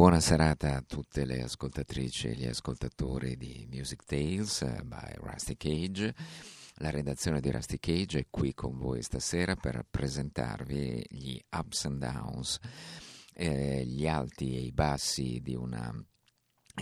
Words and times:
Buona 0.00 0.20
serata 0.20 0.76
a 0.76 0.80
tutte 0.80 1.26
le 1.26 1.42
ascoltatrici 1.42 2.28
e 2.28 2.34
gli 2.34 2.46
ascoltatori 2.46 3.36
di 3.36 3.68
Music 3.70 4.02
Tales 4.06 4.62
eh, 4.62 4.80
by 4.82 5.12
Rusty 5.16 5.58
Cage. 5.58 6.14
La 6.76 6.88
redazione 6.88 7.38
di 7.38 7.50
Rusty 7.50 7.78
Cage 7.78 8.20
è 8.20 8.26
qui 8.30 8.54
con 8.54 8.78
voi 8.78 9.02
stasera 9.02 9.56
per 9.56 9.84
presentarvi 9.90 11.04
gli 11.06 11.38
ups 11.54 11.84
and 11.84 11.98
downs, 11.98 12.58
eh, 13.34 13.84
gli 13.84 14.08
alti 14.08 14.56
e 14.56 14.60
i 14.60 14.72
bassi 14.72 15.38
di 15.42 15.54
una 15.54 15.92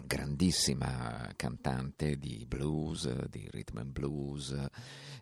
grandissima 0.06 1.28
cantante 1.34 2.18
di 2.18 2.44
blues, 2.46 3.26
di 3.26 3.48
rhythm 3.50 3.78
and 3.78 3.90
blues, 3.90 4.56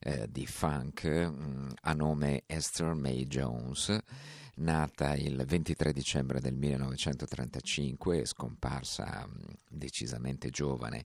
eh, 0.00 0.28
di 0.30 0.46
funk, 0.46 1.04
mh, 1.04 1.72
a 1.80 1.94
nome 1.94 2.42
Esther 2.44 2.92
May 2.92 3.26
Jones, 3.26 3.98
nata 4.56 5.14
il 5.14 5.44
23 5.44 5.92
dicembre 5.92 6.40
del 6.40 6.54
1935 6.54 8.20
e 8.20 8.26
scomparsa 8.26 9.28
decisamente 9.68 10.50
giovane 10.50 11.04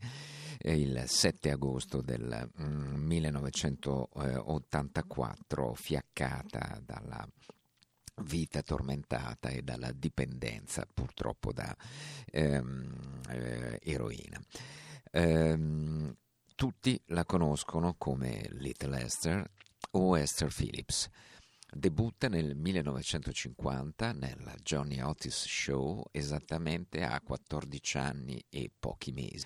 eh, 0.60 0.80
il 0.80 1.04
7 1.06 1.52
agosto 1.52 2.02
del 2.02 2.50
mh, 2.54 2.96
1984, 2.96 5.74
fiaccata 5.74 6.82
dalla 6.86 7.28
vita 8.24 8.62
tormentata 8.62 9.50
e 9.50 9.64
dalla 9.64 9.92
dipendenza 9.92 10.88
purtroppo 10.92 11.52
da 11.52 11.76
ehm, 12.26 13.22
eh, 13.30 13.80
eroina. 13.82 14.40
Ehm, 15.12 16.16
tutti 16.56 17.00
la 17.08 17.26
conoscono 17.26 17.96
come 17.98 18.48
Little 18.52 19.02
Esther 19.02 19.50
o 19.92 20.18
Esther 20.18 20.54
Phillips. 20.54 21.10
Debutta 21.74 22.28
nel 22.28 22.54
1950 22.58 24.12
nella 24.12 24.54
Johnny 24.62 25.00
Otis 25.00 25.46
Show 25.48 26.04
esattamente 26.12 27.02
a 27.02 27.22
14 27.22 27.98
anni 27.98 28.44
e 28.50 28.70
pochi 28.78 29.14
mesi, 29.14 29.46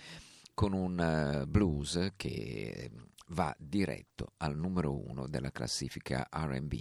con 0.56 0.74
un 0.74 1.00
eh, 1.00 1.46
blues 1.46 2.14
che 2.16 2.90
va 3.28 3.56
diretto 3.60 4.34
al 4.38 4.58
numero 4.58 5.08
uno 5.08 5.28
della 5.28 5.52
classifica 5.52 6.28
RB 6.32 6.74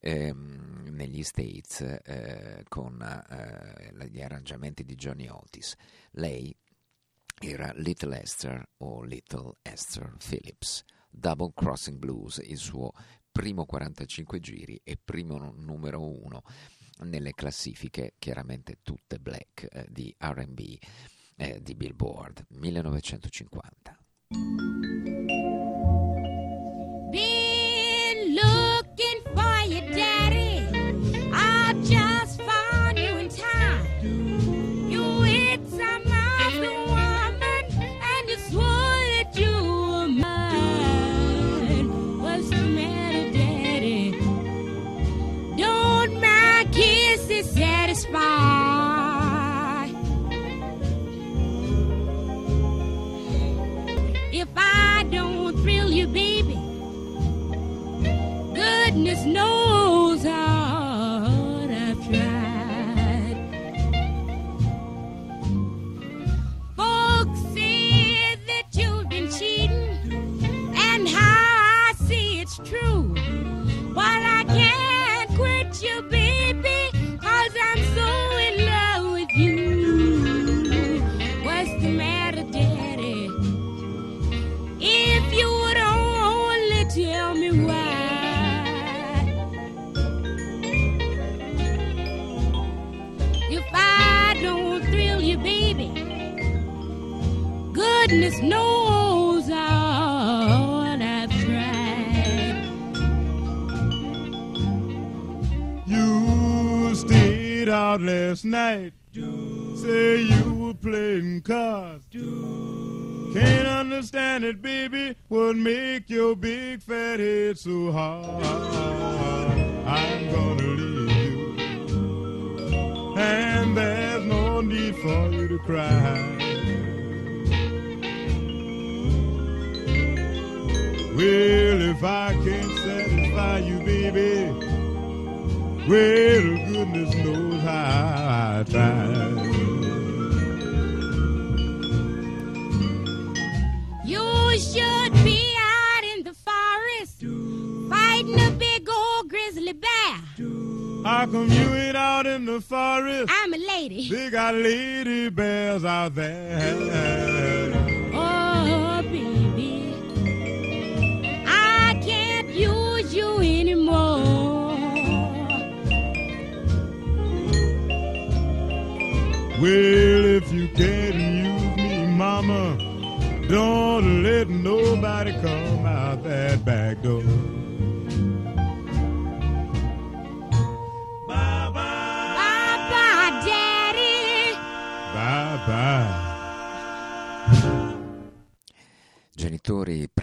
ehm, 0.00 0.88
negli 0.90 1.22
States 1.22 1.80
eh, 1.80 2.64
con 2.66 3.00
eh, 3.00 4.08
gli 4.08 4.20
arrangiamenti 4.20 4.82
di 4.82 4.96
Johnny 4.96 5.28
Otis. 5.28 5.76
Lei 6.12 6.52
era 7.38 7.72
Little 7.76 8.20
Esther 8.20 8.68
o 8.78 9.04
Little 9.04 9.58
Esther 9.62 10.16
Phillips. 10.18 10.82
Double 11.14 11.52
Crossing 11.54 11.98
Blues, 11.98 12.38
il 12.42 12.56
suo 12.56 12.90
primo 13.32 13.64
45 13.64 14.38
giri 14.38 14.80
e 14.84 14.98
primo 15.02 15.52
numero 15.56 16.00
uno 16.06 16.42
nelle 17.00 17.32
classifiche, 17.32 18.14
chiaramente 18.18 18.78
tutte 18.82 19.18
black, 19.18 19.66
eh, 19.70 19.86
di 19.88 20.14
RB 20.18 20.78
eh, 21.36 21.60
di 21.60 21.74
Billboard 21.74 22.46
1950. 22.50 23.96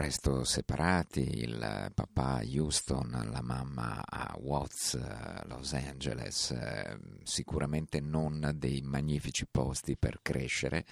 Presto 0.09 0.44
separati, 0.44 1.19
il 1.19 1.91
papà 1.94 2.38
a 2.38 2.44
Houston, 2.44 3.29
la 3.31 3.44
mamma 3.44 4.03
a 4.03 4.35
Watts, 4.39 4.97
Los 5.45 5.73
Angeles, 5.73 6.50
eh, 6.50 6.97
sicuramente 7.21 8.00
non 8.00 8.53
dei 8.56 8.81
magnifici 8.81 9.45
posti 9.45 9.97
per 9.97 10.21
crescere, 10.23 10.88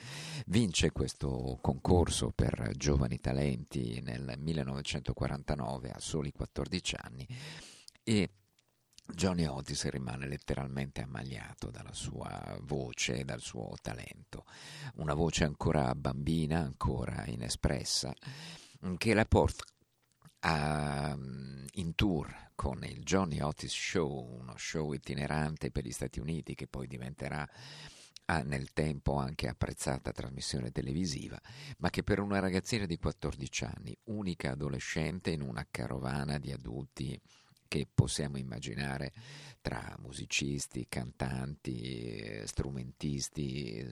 vince 0.46 0.92
questo 0.92 1.58
concorso 1.62 2.30
per 2.30 2.74
giovani 2.76 3.20
talenti 3.20 4.02
nel 4.06 4.36
1949 4.38 5.90
a 5.90 6.00
soli 6.00 6.32
14 6.32 6.96
anni 7.02 7.28
e 8.04 8.30
Johnny 9.16 9.46
Otis 9.46 9.88
rimane 9.90 10.28
letteralmente 10.28 11.02
ammaliato 11.02 11.72
dalla 11.72 11.94
sua 11.94 12.56
voce 12.62 13.24
dal 13.24 13.42
suo 13.42 13.74
talento, 13.82 14.46
una 14.96 15.16
voce 15.16 15.44
ancora 15.44 15.96
bambina, 15.96 16.60
ancora 16.60 17.26
inespressa, 17.26 18.14
che 18.98 19.14
la 19.14 19.26
porta 19.26 19.64
a, 20.42 21.18
in 21.74 21.96
tour 21.96 22.52
con 22.56 22.84
il 22.84 23.04
Johnny 23.04 23.40
Otis 23.40 23.74
Show, 23.74 24.40
uno 24.40 24.58
show 24.58 24.94
itinerante 24.94 25.72
per 25.72 25.86
gli 25.86 25.92
Stati 25.92 26.20
Uniti 26.20 26.56
che 26.56 26.68
poi 26.68 26.88
diventerà 26.88 27.48
ah, 28.26 28.42
nel 28.42 28.74
tempo 28.74 29.16
anche 29.16 29.48
apprezzata 29.48 30.12
trasmissione 30.12 30.72
televisiva, 30.72 31.40
ma 31.78 31.90
che 31.90 32.04
per 32.04 32.20
una 32.20 32.40
ragazzina 32.40 32.86
di 32.86 32.98
14 32.98 33.66
anni, 33.66 33.98
unica 34.06 34.52
adolescente 34.52 35.32
in 35.32 35.42
una 35.42 35.68
carovana 35.70 36.38
di 36.38 36.52
adulti 36.52 37.20
che 37.68 37.88
possiamo 37.94 38.38
immaginare 38.38 39.12
tra 39.62 39.96
musicisti, 40.00 40.88
cantanti, 40.88 42.20
eh, 42.20 42.48
strumentisti, 42.48 43.86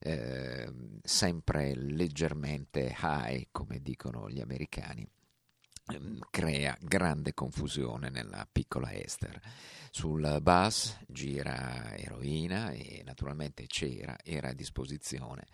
eh, 0.00 0.72
sempre 1.02 1.74
leggermente 1.74 2.96
high, 3.00 3.48
come 3.50 3.80
dicono 3.80 4.30
gli 4.30 4.40
americani 4.40 5.06
ehm, 5.92 6.20
crea 6.30 6.76
grande 6.80 7.34
confusione 7.34 8.08
nella 8.10 8.46
piccola 8.50 8.92
Esther. 8.92 9.40
Sul 9.90 10.38
bus 10.42 10.96
gira 11.08 11.96
eroina 11.96 12.70
e 12.70 13.02
naturalmente 13.04 13.66
c'era, 13.66 14.16
era 14.22 14.50
a 14.50 14.54
disposizione 14.54 15.46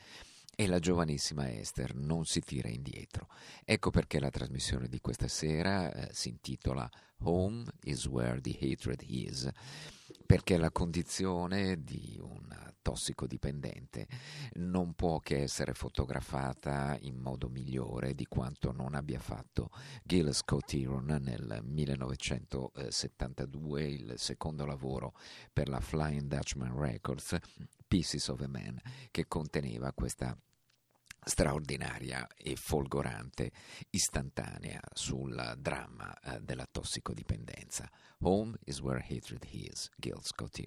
e 0.55 0.67
la 0.67 0.79
giovanissima 0.79 1.51
Esther 1.51 1.95
non 1.95 2.25
si 2.25 2.41
tira 2.41 2.69
indietro. 2.69 3.29
Ecco 3.65 3.91
perché 3.91 4.21
la 4.21 4.31
trasmissione 4.31 4.89
di 4.89 5.01
questa 5.01 5.29
sera 5.29 5.93
eh, 5.93 6.09
si 6.13 6.29
intitola 6.29 6.89
Home 7.23 7.65
is 7.83 8.07
where 8.07 8.41
the 8.41 8.57
hatred 8.61 9.03
is, 9.07 9.49
perché 10.27 10.57
la 10.57 10.71
condizione 10.71 11.83
di 11.83 12.19
un 12.21 12.73
tossicodipendente 12.85 14.07
non 14.57 14.93
può 14.93 15.19
che 15.21 15.41
essere 15.43 15.73
fotografata 15.73 16.99
in 17.01 17.17
modo 17.17 17.49
migliore 17.49 18.15
di 18.15 18.27
quanto 18.27 18.73
non 18.73 18.95
abbia 18.95 19.21
fatto 19.21 19.71
Gil 20.03 20.35
Scott 20.35 20.75
Heron 20.75 21.17
nel 21.23 21.61
1972, 21.63 23.85
il 23.85 24.13
secondo 24.19 24.67
lavoro 24.67 25.15
per 25.51 25.71
la 25.71 25.81
Flying 25.81 26.29
Dutchman 26.29 26.79
Records, 26.79 27.39
Pieces 27.95 28.27
of 28.27 28.41
a 28.41 28.49
Man, 28.49 28.77
che 29.13 29.29
conteneva 29.29 29.93
questa 29.93 30.37
straordinaria 31.25 32.27
e 32.37 32.57
folgorante 32.57 33.53
istantanea 33.91 34.81
sul 34.93 35.55
dramma 35.59 36.13
eh, 36.19 36.41
della 36.41 36.67
tossicodipendenza. 36.69 37.89
Home 38.23 38.57
is 38.65 38.81
where 38.81 38.99
hatred 39.01 39.47
is, 39.49 39.89
Gil 39.97 40.19
Scott. 40.23 40.59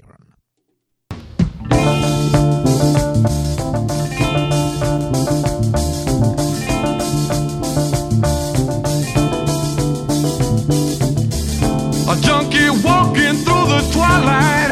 A 12.08 12.16
junkie 12.22 12.70
walking 12.82 13.44
through 13.44 13.68
the 13.68 13.86
twilight. 13.92 14.72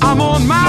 I'm 0.00 0.20
on 0.20 0.46
my 0.46 0.63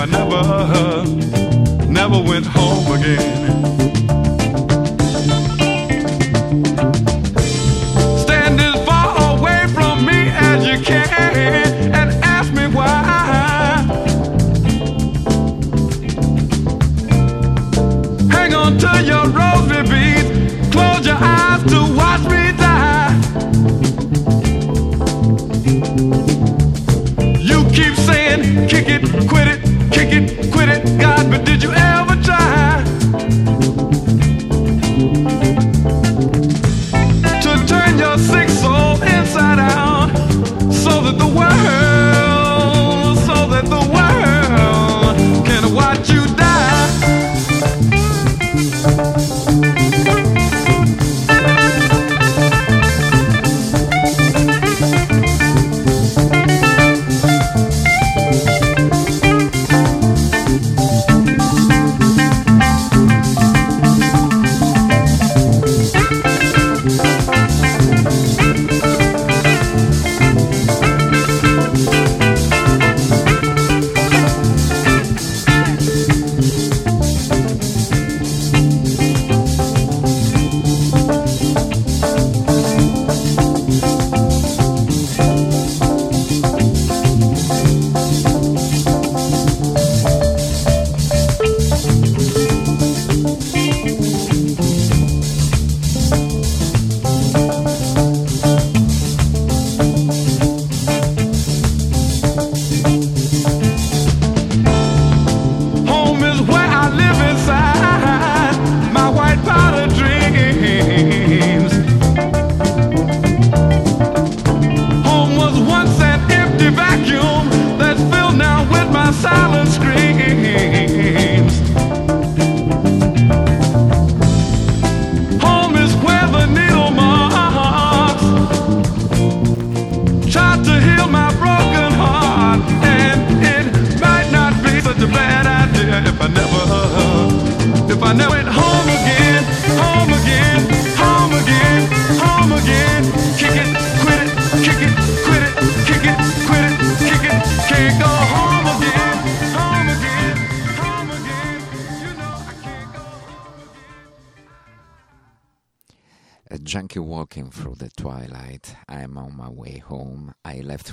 I 0.00 0.06
never, 0.06 1.86
never 1.88 2.22
went 2.22 2.46
home 2.46 2.92
again. 2.92 3.57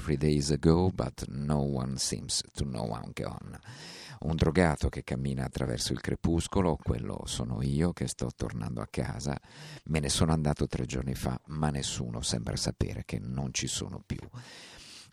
Three 0.06 0.18
days 0.18 0.52
ago, 0.52 0.92
but 0.94 1.24
no 1.30 1.62
one 1.62 1.98
seems 1.98 2.44
to 2.54 2.64
know 2.64 2.94
I'm 2.94 3.12
gone. 3.12 3.60
Un 4.20 4.36
drogato 4.36 4.88
che 4.88 5.04
cammina 5.04 5.46
attraverso 5.46 5.94
il 5.94 6.00
crepuscolo, 6.00 6.78
quello 6.78 7.24
sono 7.26 7.64
io 7.64 7.92
che 7.92 8.08
sto 8.08 8.30
tornando 8.36 8.82
a 8.82 8.88
casa. 8.88 9.36
Me 9.86 10.00
ne 10.00 10.10
sono 10.10 10.32
andato 10.32 10.68
tre 10.68 10.86
giorni 10.86 11.16
fa, 11.16 11.40
ma 11.48 11.72
nessuno 11.72 12.22
sembra 12.22 12.56
sapere 12.56 13.02
che 13.04 13.18
non 13.20 13.52
ci 13.52 13.66
sono 13.66 14.00
più. 14.06 14.20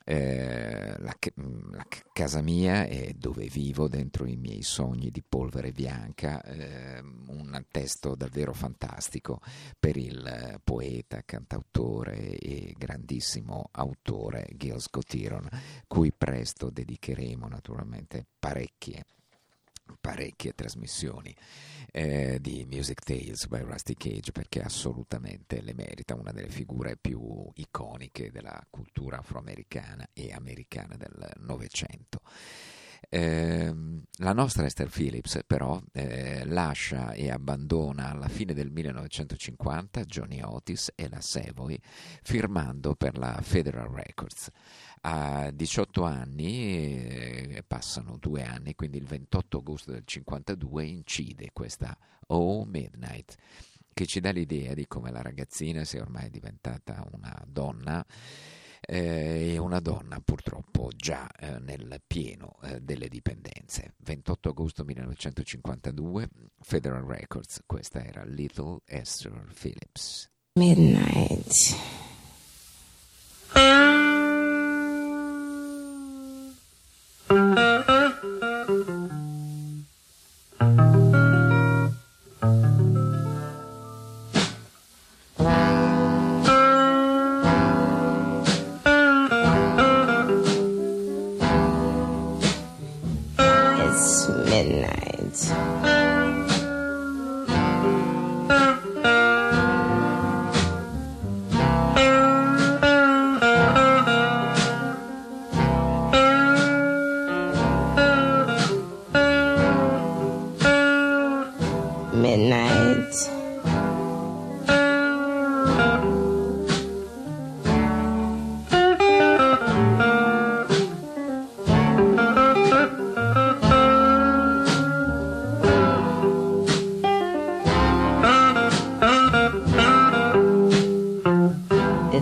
Eh, 0.04 0.94
la, 0.98 1.14
ca- 1.18 1.32
la 1.70 1.84
ca- 1.88 2.02
casa 2.12 2.40
mia 2.40 2.86
è 2.86 3.12
dove 3.16 3.46
vivo 3.46 3.88
dentro 3.88 4.26
i 4.26 4.36
miei 4.36 4.62
sogni 4.62 5.10
di 5.10 5.22
polvere 5.26 5.72
bianca, 5.72 6.42
eh, 6.42 7.00
un 7.00 7.64
testo 7.70 8.14
davvero 8.14 8.52
fantastico 8.52 9.40
per 9.78 9.96
il 9.96 10.24
eh, 10.26 10.58
poeta, 10.62 11.22
cantautore 11.24 12.36
e 12.38 12.74
grandissimo 12.76 13.68
autore 13.72 14.48
Gil 14.56 14.80
Scott-Heron, 14.80 15.48
cui 15.86 16.12
presto 16.12 16.70
dedicheremo 16.70 17.46
naturalmente 17.48 18.26
parecchie 18.38 19.04
parecchie 20.00 20.54
trasmissioni 20.54 21.34
eh, 21.92 22.38
di 22.40 22.66
Music 22.68 23.02
Tales 23.02 23.46
by 23.46 23.60
Rusty 23.60 23.94
Cage 23.94 24.32
perché 24.32 24.62
assolutamente 24.62 25.60
le 25.60 25.74
merita, 25.74 26.14
una 26.14 26.32
delle 26.32 26.48
figure 26.48 26.96
più 26.96 27.48
iconiche 27.54 28.30
della 28.30 28.64
cultura 28.70 29.18
afroamericana 29.18 30.08
e 30.12 30.32
americana 30.32 30.96
del 30.96 31.30
Novecento. 31.40 32.20
Eh, 33.14 33.74
la 34.18 34.32
nostra 34.32 34.64
Esther 34.64 34.88
Phillips 34.88 35.40
però 35.46 35.78
eh, 35.92 36.46
lascia 36.46 37.12
e 37.12 37.30
abbandona 37.30 38.10
alla 38.10 38.28
fine 38.28 38.54
del 38.54 38.70
1950 38.70 40.04
Johnny 40.04 40.40
Otis 40.40 40.92
e 40.94 41.08
la 41.10 41.20
Savoy 41.20 41.78
firmando 42.22 42.94
per 42.94 43.18
la 43.18 43.38
Federal 43.42 43.88
Records. 43.88 44.48
A 45.04 45.50
18 45.50 46.04
anni, 46.04 47.56
eh, 47.56 47.64
passano 47.66 48.16
due 48.18 48.44
anni, 48.44 48.74
quindi 48.74 48.98
il 48.98 49.06
28 49.06 49.58
agosto 49.58 49.90
del 49.90 50.04
52 50.04 50.84
incide 50.84 51.50
questa 51.52 51.96
Oh 52.28 52.64
Midnight 52.64 53.36
che 53.92 54.06
ci 54.06 54.20
dà 54.20 54.30
l'idea 54.30 54.74
di 54.74 54.86
come 54.86 55.10
la 55.10 55.22
ragazzina 55.22 55.84
sia 55.84 56.00
ormai 56.02 56.30
diventata 56.30 57.06
una 57.12 57.42
donna 57.46 58.04
eh, 58.80 59.52
e 59.52 59.58
una 59.58 59.80
donna 59.80 60.20
purtroppo 60.20 60.90
già 60.96 61.30
eh, 61.38 61.58
nel 61.60 62.00
pieno 62.06 62.56
eh, 62.62 62.80
delle 62.80 63.08
dipendenze. 63.08 63.94
28 63.98 64.48
agosto 64.48 64.84
1952, 64.84 66.28
Federal 66.60 67.04
Records, 67.04 67.60
questa 67.64 68.04
era 68.04 68.24
Little 68.24 68.80
Esther 68.86 69.52
Phillips. 69.54 70.30
Midnight. 70.54 72.00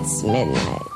It's 0.03 0.23
midnight. 0.23 0.90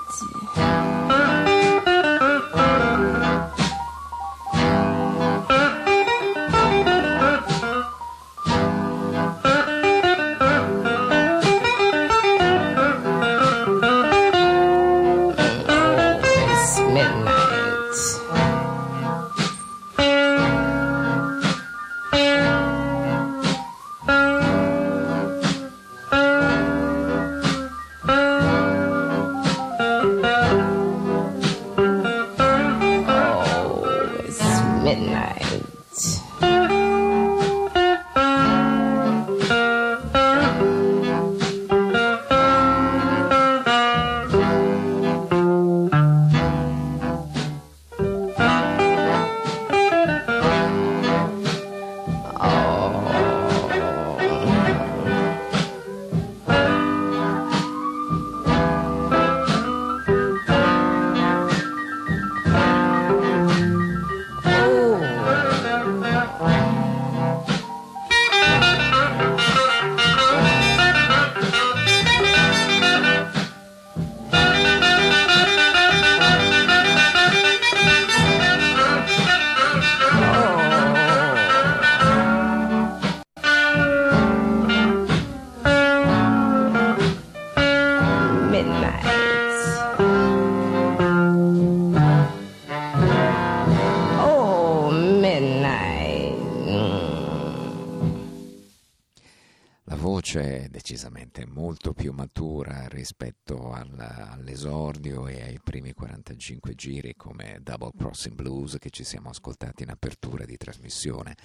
45 106.24 106.74
giri 106.74 107.14
come 107.16 107.58
Double 107.62 107.90
Crossing 107.94 108.34
Blues 108.34 108.78
che 108.80 108.88
ci 108.88 109.04
siamo 109.04 109.28
ascoltati 109.28 109.82
in 109.82 109.90
apertura 109.90 110.46
di 110.46 110.56
trasmissione, 110.56 111.36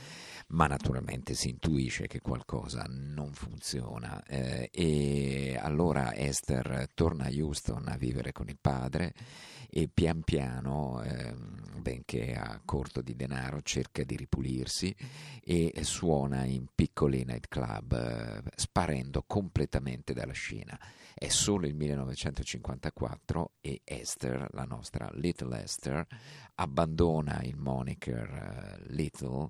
ma 0.49 0.67
naturalmente 0.67 1.33
si 1.33 1.49
intuisce 1.49 2.07
che 2.07 2.21
qualcosa 2.21 2.85
non 2.87 3.33
funziona 3.33 4.23
eh, 4.23 4.69
e 4.71 5.57
allora 5.61 6.15
Esther 6.15 6.87
torna 6.93 7.25
a 7.25 7.31
Houston 7.31 7.87
a 7.87 7.97
vivere 7.97 8.31
con 8.31 8.49
il 8.49 8.57
padre 8.59 9.13
e 9.71 9.87
pian 9.87 10.23
piano, 10.23 11.01
ehm, 11.03 11.81
benché 11.81 12.33
a 12.33 12.59
corto 12.65 13.01
di 13.01 13.15
denaro, 13.15 13.61
cerca 13.61 14.03
di 14.03 14.15
ripulirsi 14.15 14.95
e 15.43 15.71
suona 15.83 16.43
in 16.43 16.65
piccoli 16.73 17.23
nightclub, 17.23 17.93
eh, 17.93 18.51
sparendo 18.55 19.23
completamente 19.27 20.13
dalla 20.13 20.33
scena. 20.33 20.77
È 21.13 21.27
solo 21.27 21.67
il 21.67 21.75
1954 21.75 23.51
e 23.61 23.81
Esther, 23.83 24.47
la 24.53 24.63
nostra 24.63 25.09
Little 25.13 25.61
Esther, 25.61 26.05
abbandona 26.55 27.41
il 27.43 27.57
moniker 27.57 28.79
eh, 28.79 28.91
Little, 28.93 29.49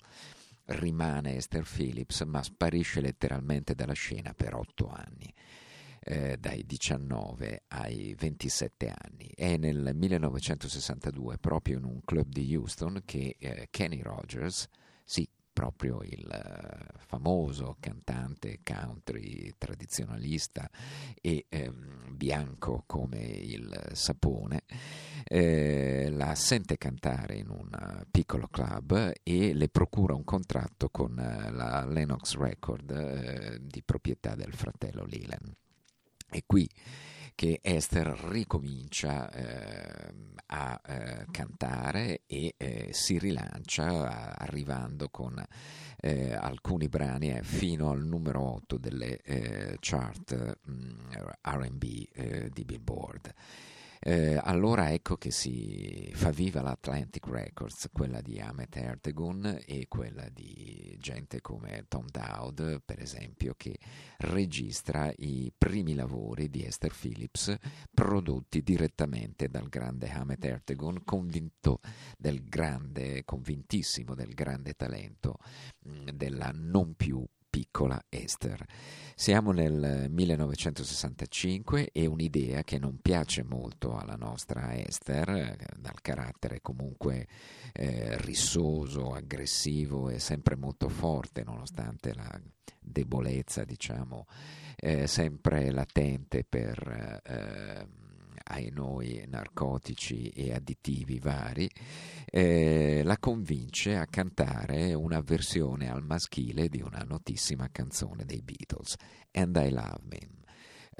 rimane 0.70 1.36
Esther 1.36 1.64
Phillips, 1.64 2.22
ma 2.22 2.42
sparisce 2.44 3.02
letteralmente 3.02 3.76
dalla 3.76 3.94
scena 3.94 4.34
per 4.34 4.56
otto 4.56 4.88
anni 4.90 5.34
eh, 6.02 6.38
dai 6.40 6.66
19 6.66 7.64
ai 7.68 8.16
27 8.16 8.94
anni. 8.96 9.32
È 9.36 9.58
nel 9.58 9.92
1962, 9.94 11.38
proprio 11.38 11.78
in 11.78 11.84
un 11.84 12.02
club 12.04 12.28
di 12.30 12.56
Houston, 12.56 13.02
che 13.06 13.36
eh, 13.38 13.68
Kenny 13.70 14.02
Rogers, 14.02 14.68
sì, 15.04 15.28
proprio 15.60 16.02
il 16.04 16.26
eh, 16.32 17.00
famoso 17.06 17.76
cantante 17.82 18.62
country 18.64 19.54
tradizionalista 19.58 20.70
e 21.20 21.48
ehm, 21.50 22.16
bianco 22.16 22.84
come 22.86 23.20
il 23.20 23.90
sapone, 23.92 24.64
eh, 25.26 26.08
la 26.12 26.34
sente 26.36 26.78
cantare 26.78 27.36
in 27.36 27.50
un 27.50 27.68
eh, 27.74 28.06
piccolo 28.10 28.48
club 28.48 29.12
e 29.22 29.54
le 29.54 29.68
procura 29.68 30.14
un 30.14 30.24
contratto 30.24 30.88
con 30.88 31.20
eh, 31.20 31.52
la 31.52 31.84
Lennox 31.86 32.38
Record 32.38 32.92
eh, 32.92 33.60
di 33.62 33.84
proprietà 33.84 34.36
del 34.36 34.54
fratello 34.54 35.04
Leland. 35.04 35.54
È 36.30 36.42
qui 36.46 36.70
che 37.40 37.62
Esther 37.64 38.08
ricomincia 38.28 39.32
eh, 39.32 40.14
a 40.48 40.82
eh, 40.86 41.26
cantare 41.32 42.24
e 42.28 42.54
eh, 42.58 42.90
si 42.92 43.18
rilancia 43.18 44.36
arrivando 44.38 45.08
con 45.08 45.42
eh, 46.02 46.34
alcuni 46.34 46.90
brani 46.90 47.32
eh, 47.32 47.42
fino 47.42 47.92
al 47.92 48.04
numero 48.04 48.42
8 48.56 48.78
delle 48.78 49.22
eh, 49.22 49.78
chart 49.80 50.58
mh, 50.66 51.32
RB 51.42 52.50
di 52.50 52.66
Billboard. 52.66 53.34
Eh, 54.02 54.40
allora 54.42 54.94
ecco 54.94 55.18
che 55.18 55.30
si 55.30 56.10
fa 56.14 56.30
viva 56.30 56.62
l'Atlantic 56.62 57.28
Records, 57.28 57.90
quella 57.92 58.22
di 58.22 58.40
Ahmet 58.40 58.74
Ertegun 58.78 59.60
e 59.66 59.88
quella 59.90 60.30
di 60.30 60.96
gente 61.00 61.42
come 61.42 61.84
Tom 61.90 62.06
Dowd, 62.10 62.82
per 62.86 63.02
esempio, 63.02 63.56
che 63.58 63.78
registra 64.20 65.12
i 65.18 65.52
primi 65.56 65.96
lavori 65.96 66.50
di 66.50 66.64
Esther 66.64 66.94
Phillips 66.98 67.54
prodotti 67.94 68.64
direttamente 68.64 69.50
dal 69.50 69.68
grande 69.68 70.10
Ahmet 70.10 70.46
Ertegun, 70.46 71.04
convinto 71.04 71.82
del 72.18 72.48
grande, 72.48 73.26
convintissimo 73.26 74.16
del 74.16 74.34
grande 74.34 74.76
talento 74.76 75.40
mh, 75.84 76.12
della 76.12 76.52
non 76.54 76.94
più 76.96 77.22
piccola 77.50 78.02
Esther. 78.10 78.66
Siamo 79.16 79.52
nel 79.52 80.08
1965 80.10 81.90
e 81.92 82.06
un'idea 82.06 82.64
che 82.64 82.78
non 82.80 83.00
piace 83.02 83.44
molto 83.44 83.98
alla 83.98 84.16
nostra 84.16 84.74
Esther, 84.76 85.58
dal 85.78 86.00
carattere 86.02 86.62
comunque 86.62 87.28
eh, 87.74 88.18
rissoso, 88.22 89.14
aggressivo 89.14 90.10
e 90.10 90.20
sempre 90.20 90.56
molto 90.56 90.88
forte, 90.88 91.44
nonostante 91.44 92.14
la 92.14 92.40
debolezza, 92.80 93.66
diciamo, 93.66 94.26
eh, 94.78 95.08
sempre 95.08 95.72
latente 95.72 96.46
per 96.48 97.22
eh, 97.26 98.09
ai 98.50 98.70
noi 98.72 99.24
narcotici 99.28 100.30
e 100.30 100.54
additivi 100.54 101.20
vari, 101.20 101.70
eh, 102.26 103.02
la 103.04 103.18
convince 103.18 103.96
a 103.96 104.06
cantare 104.06 104.94
una 104.94 105.22
versione 105.22 105.90
al 105.90 106.04
maschile 106.04 106.68
di 106.68 106.82
una 106.82 107.04
notissima 107.08 107.70
canzone 107.72 108.26
dei 108.26 108.42
Beatles, 108.42 108.96
And 109.32 109.56
I 109.56 109.70
Love 109.70 110.02
Me. 110.04 110.39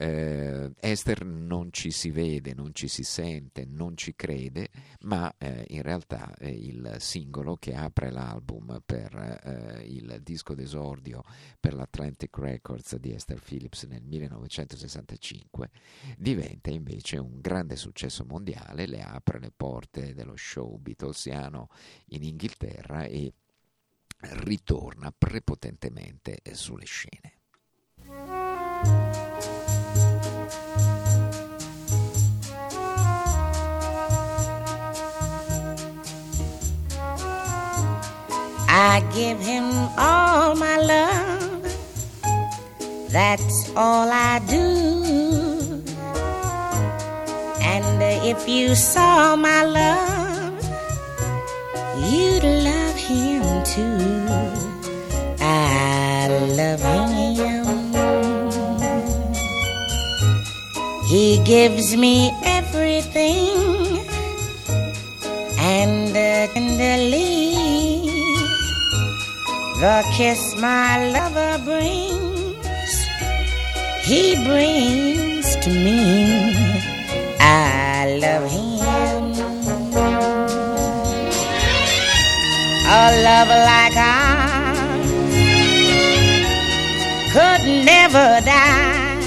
Eh, 0.02 0.72
Esther 0.80 1.26
non 1.26 1.74
ci 1.74 1.92
si 1.92 2.10
vede, 2.10 2.54
non 2.54 2.74
ci 2.74 2.88
si 2.88 3.04
sente, 3.04 3.66
non 3.66 3.98
ci 3.98 4.16
crede, 4.16 4.70
ma 5.02 5.36
eh, 5.38 5.66
in 5.72 5.82
realtà 5.82 6.34
eh, 6.38 6.52
il 6.52 6.96
singolo 7.00 7.58
che 7.58 7.76
apre 7.76 8.10
l'album 8.10 8.82
per 8.86 9.14
eh, 9.44 9.84
il 9.86 10.22
disco 10.24 10.56
d'esordio 10.56 11.22
per 11.60 11.74
l'Atlantic 11.74 12.38
Records 12.38 12.96
di 12.96 13.14
Esther 13.14 13.42
Phillips 13.42 13.84
nel 13.84 14.04
1965 14.04 15.70
diventa 16.18 16.70
invece 16.70 17.18
un 17.18 17.42
grande 17.42 17.76
successo 17.76 18.24
mondiale, 18.24 18.86
le 18.86 19.02
apre 19.02 19.40
le 19.40 19.52
porte 19.54 20.14
dello 20.14 20.38
show 20.38 20.78
beatlesiano 20.78 21.68
in 22.12 22.24
Inghilterra 22.24 23.04
e 23.04 23.34
ritorna 24.20 25.12
prepotentemente 25.12 26.40
sulle 26.54 26.86
scene. 26.86 27.34
I 38.72 39.02
give 39.16 39.40
him 39.40 39.66
all 39.98 40.54
my 40.54 40.78
love. 40.78 41.64
That's 43.10 43.72
all 43.76 44.08
I 44.12 44.38
do. 44.48 45.82
And 47.62 48.04
if 48.24 48.48
you 48.48 48.76
saw 48.76 49.36
my 49.36 49.64
love, 49.64 50.62
you'd 52.12 52.44
love 52.44 52.96
him 52.96 53.42
too. 53.64 53.98
I 55.42 56.28
love 56.56 56.80
him. 56.80 57.10
He 61.08 61.44
gives 61.44 61.98
me 61.98 62.32
everything 62.44 63.98
and 65.58 66.16
uh, 66.16 66.54
tenderly 66.54 67.49
the 69.80 70.04
kiss 70.12 70.58
my 70.58 71.10
lover 71.12 71.58
brings, 71.64 72.94
he 74.04 74.36
brings 74.46 75.56
to 75.64 75.70
me. 75.70 76.54
I 77.40 78.18
love 78.20 78.52
him. 78.52 78.70
A 82.92 83.06
love 83.28 83.52
like 83.70 83.96
ours 83.96 85.10
could 87.34 87.64
never 87.86 88.30
die 88.44 89.20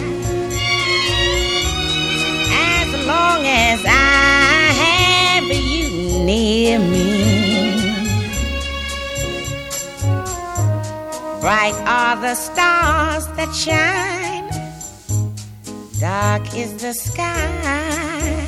as 2.52 2.88
long 3.06 3.40
as 3.46 3.80
I 3.86 4.72
have 4.82 5.48
you 5.50 5.88
near 6.26 6.78
me. 6.78 7.01
Bright 11.52 11.74
are 11.86 12.16
the 12.16 12.34
stars 12.34 13.26
that 13.36 13.52
shine, 13.54 14.48
dark 16.00 16.44
is 16.56 16.80
the 16.80 16.94
sky. 16.94 18.46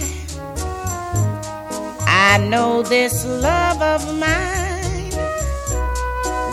I 2.06 2.38
know 2.48 2.82
this 2.82 3.26
love 3.26 3.82
of 3.82 4.02
mine 4.18 5.12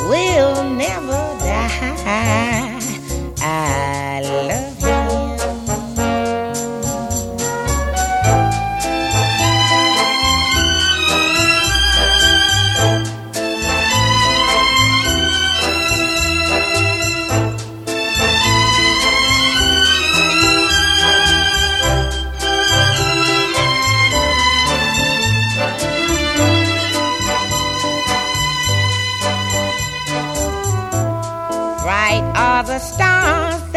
will 0.09 0.69
never 0.73 1.23
die. 1.39 2.79
I 3.39 4.21
love 4.25 4.70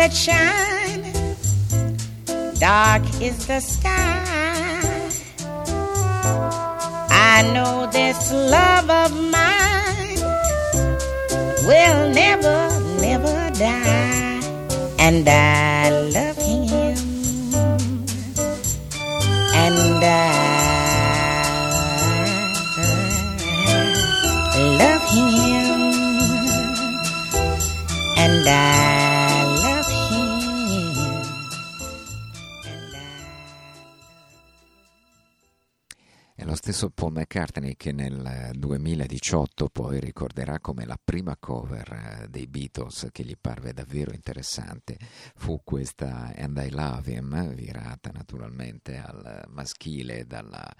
that 0.04 0.12
shine. 0.12 1.02
Dark 2.58 3.02
is 3.22 3.46
the 3.46 3.60
sky. 3.60 4.24
I 7.10 7.42
know 7.54 7.88
this 7.90 8.30
love 8.32 8.90
of 8.90 9.12
mine 9.36 10.20
will 11.68 12.02
never, 12.22 12.58
never 13.00 13.50
die. 13.58 14.40
And 14.98 15.26
I 15.26 15.90
love 16.14 16.23
stesso 36.84 36.90
Paul 36.90 37.12
McCartney 37.12 37.76
che 37.76 37.92
nel 37.92 38.50
2018 38.54 39.68
poi 39.68 40.00
ricorderà 40.00 40.60
come 40.60 40.84
la 40.84 40.98
prima 41.02 41.36
cover 41.36 41.92
eh, 42.22 42.28
dei 42.28 42.46
Beatles 42.46 43.08
che 43.12 43.24
gli 43.24 43.36
parve 43.40 43.72
davvero 43.72 44.12
interessante 44.12 44.98
fu 45.36 45.60
questa 45.62 46.32
And 46.36 46.56
I 46.58 46.70
Love 46.70 47.12
Him, 47.12 47.54
virata 47.54 48.10
naturalmente 48.12 48.96
al 48.98 49.44
maschile 49.48 50.26
dalla 50.26 50.70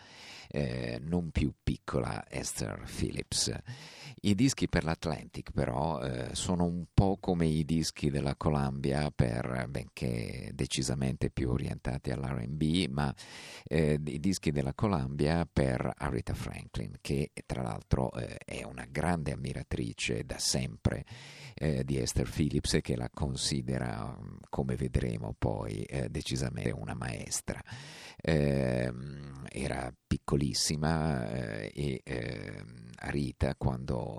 eh, 0.49 0.99
non 1.03 1.31
più 1.31 1.53
piccola 1.63 2.25
Esther 2.29 2.83
Phillips. 2.85 3.53
I 4.27 4.35
dischi 4.35 4.71
per 4.71 4.85
l'Atlantic 4.85 5.51
però 5.51 6.01
eh, 6.01 6.35
sono 6.35 6.65
un 6.65 6.87
po' 6.95 7.19
come 7.21 7.45
i 7.45 7.63
dischi 7.67 8.09
della 8.09 8.37
Columbia, 8.37 9.11
per, 9.11 9.67
benché 9.69 10.51
decisamente 10.55 11.29
più 11.29 11.51
orientati 11.51 12.11
all'R&B, 12.11 12.87
ma 12.89 13.15
eh, 13.65 14.01
i 14.03 14.21
dischi 14.21 14.51
della 14.51 14.73
Columbia 14.73 15.47
per 15.51 15.93
Aretha 15.95 16.33
Franklin, 16.33 16.97
che 17.03 17.33
tra 17.45 17.61
l'altro 17.61 18.11
eh, 18.13 18.39
è 18.39 18.65
una 18.65 18.87
grande 18.91 19.33
ammiratrice 19.33 20.25
da 20.25 20.39
sempre 20.39 21.05
eh, 21.53 21.85
di 21.85 21.99
Esther 21.99 22.31
Phillips 22.31 22.73
e 22.75 22.81
che 22.81 22.97
la 22.97 23.11
considera, 23.13 24.19
come 24.49 24.75
vedremo 24.77 25.35
poi, 25.39 25.83
eh, 25.83 26.09
decisamente 26.09 26.71
una 26.71 26.95
maestra. 26.95 27.63
Ehm, 28.23 29.45
era 29.51 29.95
piccolissima 30.07 31.29
eh, 31.29 31.71
e 31.75 32.01
ehm, 32.03 32.85
Rita 33.07 33.55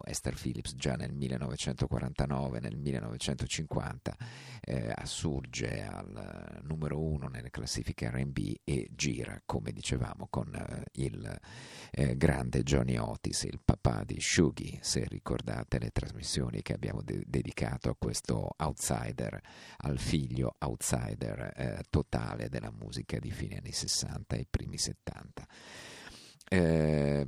Esther 0.04 0.36
Phillips 0.40 0.76
già 0.76 0.96
nel 0.96 1.14
1949, 1.14 2.60
nel 2.60 2.78
1950 2.78 4.16
eh, 4.62 4.92
assurge 4.96 5.84
al 5.84 6.62
numero 6.64 7.00
uno 7.00 7.28
nelle 7.28 7.52
classifiche 7.52 8.10
RB 8.10 8.56
e 8.64 8.90
gira, 8.92 9.42
come 9.46 9.72
dicevamo, 9.72 10.28
con 10.30 10.54
eh, 10.54 10.84
il 10.94 11.40
eh, 11.92 12.18
grande 12.18 12.64
Johnny 12.64 12.98
Otis, 12.98 13.44
il 13.44 13.60
papà 13.64 14.04
di 14.04 14.20
Shuggy, 14.20 14.80
se 14.82 15.06
ricordate 15.08 15.80
le 15.80 15.92
trasmissioni 15.92 16.62
che 16.62 16.74
abbiamo 16.74 17.02
de- 17.02 17.24
dedicato 17.26 17.90
a 17.90 17.96
questo 17.98 18.56
outsider, 18.58 19.40
al 19.78 20.00
figlio 20.00 20.56
outsider 20.60 21.54
eh, 21.56 21.84
totale 21.90 22.50
della 22.50 22.72
musica 22.72 23.20
di 23.20 23.32
fine 23.32 23.58
anni 23.58 23.72
60 23.72 24.36
e 24.36 24.48
primi 24.50 24.78
70. 24.78 25.48
Eh, 26.48 27.28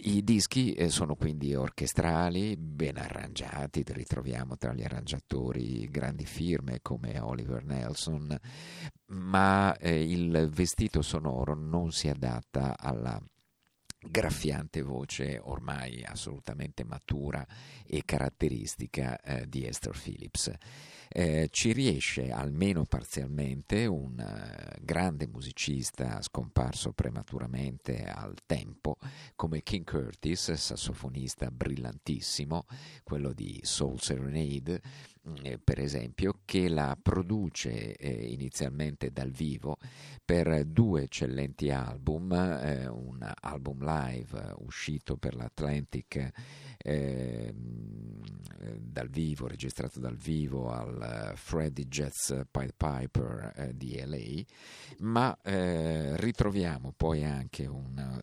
i 0.00 0.22
dischi 0.22 0.74
eh, 0.74 0.90
sono 0.90 1.16
quindi 1.16 1.54
orchestrali, 1.54 2.56
ben 2.56 2.98
arrangiati, 2.98 3.82
ritroviamo 3.84 4.56
tra 4.56 4.72
gli 4.72 4.82
arrangiatori 4.82 5.88
grandi 5.88 6.24
firme 6.24 6.78
come 6.82 7.18
Oliver 7.18 7.64
Nelson, 7.64 8.36
ma 9.06 9.76
eh, 9.76 10.00
il 10.08 10.48
vestito 10.52 11.02
sonoro 11.02 11.54
non 11.54 11.90
si 11.90 12.08
adatta 12.08 12.78
alla 12.78 13.20
graffiante 14.00 14.82
voce 14.82 15.40
ormai 15.42 16.04
assolutamente 16.04 16.84
matura 16.84 17.44
e 17.84 18.02
caratteristica 18.04 19.20
eh, 19.20 19.48
di 19.48 19.66
Esther 19.66 19.98
Phillips. 20.00 20.52
Eh, 21.10 21.48
ci 21.50 21.72
riesce 21.72 22.30
almeno 22.30 22.84
parzialmente 22.84 23.86
un 23.86 24.18
eh, 24.18 24.78
grande 24.82 25.26
musicista 25.26 26.20
scomparso 26.20 26.92
prematuramente 26.92 28.04
al 28.04 28.34
tempo 28.44 28.96
come 29.34 29.62
King 29.62 29.84
Curtis, 29.84 30.52
sassofonista 30.52 31.50
brillantissimo, 31.50 32.66
quello 33.04 33.32
di 33.32 33.58
Soul 33.62 34.00
Serenade, 34.00 34.82
eh, 35.42 35.58
per 35.58 35.80
esempio, 35.80 36.40
che 36.44 36.68
la 36.68 36.96
produce 37.00 37.94
eh, 37.96 38.32
inizialmente 38.32 39.10
dal 39.10 39.30
vivo 39.30 39.76
per 40.24 40.64
due 40.64 41.02
eccellenti 41.04 41.70
album, 41.70 42.32
eh, 42.32 42.86
un 42.86 43.30
album 43.40 43.84
live 43.84 44.54
uscito 44.58 45.16
per 45.16 45.34
l'Atlantic 45.34 46.30
eh, 46.76 47.54
dal 47.54 49.08
vivo, 49.08 49.46
registrato 49.46 50.00
dal 50.00 50.16
vivo 50.16 50.70
al 50.70 51.32
Freddy 51.34 51.86
Jazz 51.86 52.32
Pied 52.50 52.74
Piper 52.76 53.52
eh, 53.56 53.76
di 53.76 54.00
LA, 54.04 54.42
ma 54.98 55.36
eh, 55.42 56.16
ritroviamo 56.16 56.92
poi 56.96 57.24
anche 57.24 57.66
un 57.66 58.20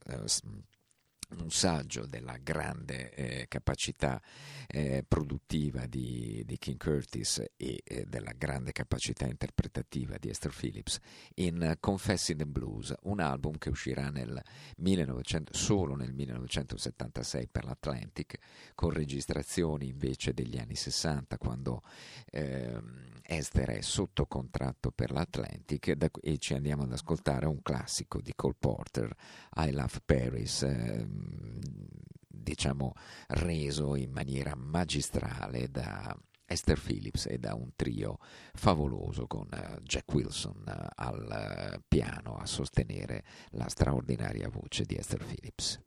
un 1.41 1.51
saggio 1.51 2.05
della 2.05 2.37
grande 2.41 3.13
eh, 3.13 3.45
capacità 3.47 4.21
eh, 4.67 5.03
produttiva 5.07 5.85
di, 5.85 6.43
di, 6.45 6.57
King 6.57 6.77
Curtis 6.77 7.43
e 7.55 7.81
eh, 7.83 8.05
della 8.05 8.33
grande 8.37 8.71
capacità 8.71 9.25
interpretativa 9.25 10.17
di 10.17 10.29
Esther 10.29 10.53
Phillips 10.53 10.99
in 11.35 11.77
Confessing 11.79 12.39
the 12.39 12.45
Blues, 12.45 12.93
un 13.03 13.19
album 13.19 13.57
che 13.57 13.69
uscirà 13.69 14.09
nel 14.09 14.41
1900, 14.77 15.53
solo 15.53 15.95
nel 15.95 16.13
1976 16.13 17.47
per 17.51 17.65
l'Atlantic, 17.65 18.37
con 18.73 18.89
registrazioni 18.89 19.87
invece 19.87 20.33
degli 20.33 20.57
anni 20.57 20.75
60 20.75 21.37
quando 21.37 21.83
ehm, 22.31 23.13
Esther 23.27 23.69
è 23.69 23.81
sotto 23.81 24.25
contratto 24.27 24.91
per 24.91 25.11
l'Atlantic 25.11 25.93
da, 25.93 26.09
e 26.21 26.37
ci 26.37 26.53
andiamo 26.53 26.83
ad 26.83 26.91
ascoltare 26.91 27.47
un 27.47 27.61
classico 27.61 28.21
di 28.21 28.33
Cole 28.35 28.55
Porter, 28.57 29.15
I 29.55 29.71
Love 29.71 30.01
Paris. 30.05 30.63
Ehm, 31.25 31.59
diciamo 32.27 32.93
reso 33.29 33.95
in 33.95 34.11
maniera 34.11 34.55
magistrale 34.55 35.69
da 35.69 36.15
Esther 36.45 36.79
Phillips 36.79 37.25
e 37.25 37.39
da 37.39 37.55
un 37.55 37.71
trio 37.75 38.19
favoloso 38.53 39.25
con 39.25 39.47
Jack 39.81 40.13
Wilson 40.13 40.63
al 40.95 41.81
piano 41.87 42.35
a 42.35 42.45
sostenere 42.45 43.23
la 43.51 43.67
straordinaria 43.67 44.47
voce 44.47 44.85
di 44.85 44.95
Esther 44.95 45.25
Phillips. 45.25 45.81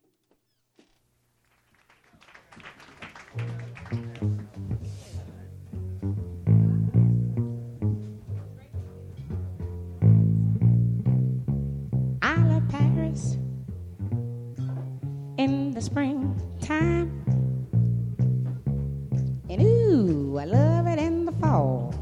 I 20.39 20.45
love 20.45 20.87
it 20.87 20.99
in 20.99 21.25
the 21.25 21.33
fall. 21.33 21.93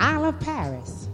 I 0.00 0.16
love 0.16 0.40
Paris 0.40 1.06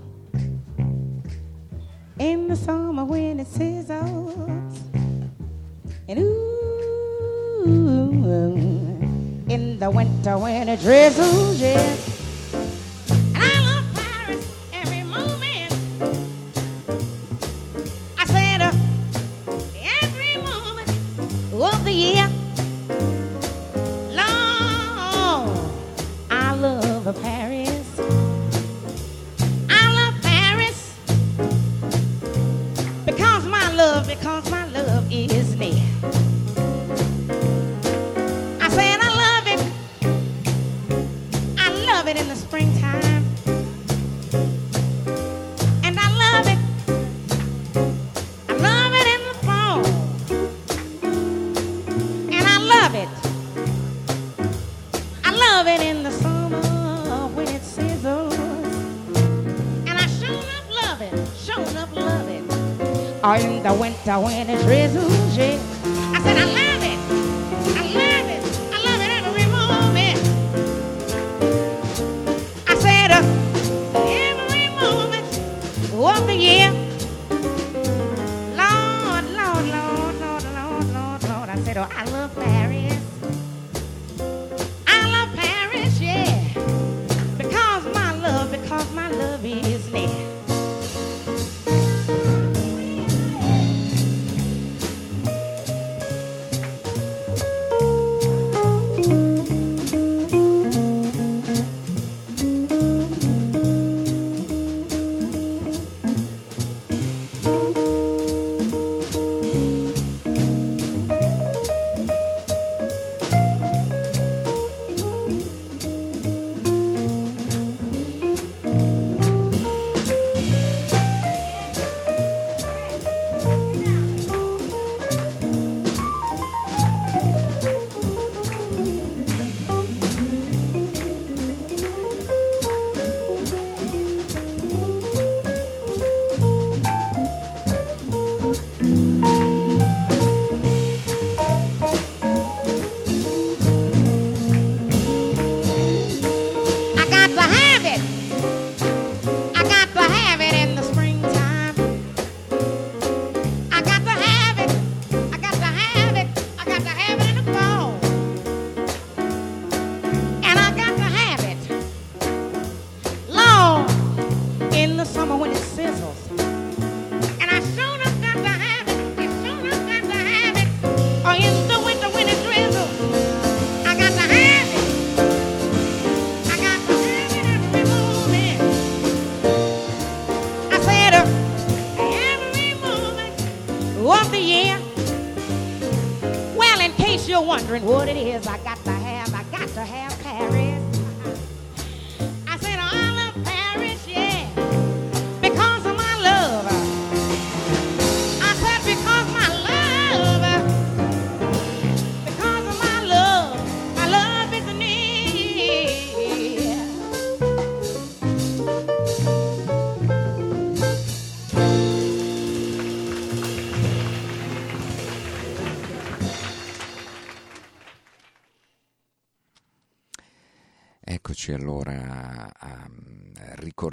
in 2.19 2.49
the 2.49 2.57
summer 2.57 3.05
when 3.05 3.41
it 3.41 3.49
sizzles. 3.49 4.79
And 6.09 6.19
ooh, 6.21 7.69
in 9.51 9.79
the 9.79 9.91
winter 9.91 10.39
when 10.39 10.71
it 10.71 10.81
drizzles, 10.81 11.61
yeah. 11.61 12.18
In 55.89 56.03
the 56.03 56.11
summer 56.11 56.61
when 57.35 57.49
it 57.49 57.63
sizzles. 57.63 58.37
And 59.87 59.97
I 59.97 60.07
sure 60.07 60.29
enough 60.29 60.69
love 60.83 61.01
it, 61.01 61.15
sure 61.35 61.63
it. 62.29 62.45
Or 63.25 63.37
in 63.37 63.63
the 63.63 63.73
winter 63.73 64.21
when 64.21 64.51
it 64.51 64.61
drizzles, 64.67 65.37
yeah. 65.37 65.68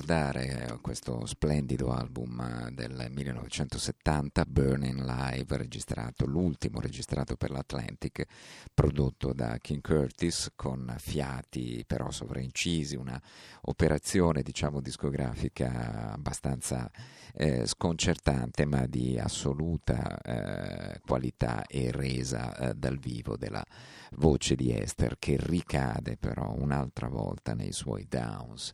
Ricordare 0.06 0.78
questo 0.82 1.26
splendido 1.26 1.92
album 1.92 2.40
eh, 2.40 2.72
del 2.72 3.08
1970, 3.10 4.46
Burning 4.46 5.04
Live, 5.04 5.58
registrato, 5.58 6.28
l'ultimo 6.28 6.80
registrato 6.80 7.36
per 7.36 7.50
l'Atlantic, 7.50 8.24
prodotto 8.72 9.34
da 9.34 9.58
King 9.58 9.82
Curtis 9.82 10.52
con 10.56 10.94
fiati 11.00 11.84
però 11.88 12.12
sovraincisi, 12.12 12.96
una 12.96 13.20
operazione 13.62 14.44
diciamo 14.44 14.80
discografica 14.80 16.12
abbastanza 16.14 16.92
eh, 17.34 17.66
sconcertante 17.66 18.66
ma 18.66 18.86
di 18.86 19.18
assoluta 19.18 20.22
eh, 20.22 21.00
qualità 21.06 21.66
e 21.66 21.90
resa 21.92 22.56
eh, 22.58 22.74
dal 22.76 23.00
vivo 23.00 23.38
della 23.38 23.66
voce 24.18 24.56
di 24.56 24.72
Esther 24.72 25.18
che 25.18 25.36
ricade 25.40 26.16
però 26.16 26.54
un'altra 26.56 27.08
volta 27.08 27.56
nei 27.56 27.72
suoi 27.72 28.06
downs 28.08 28.72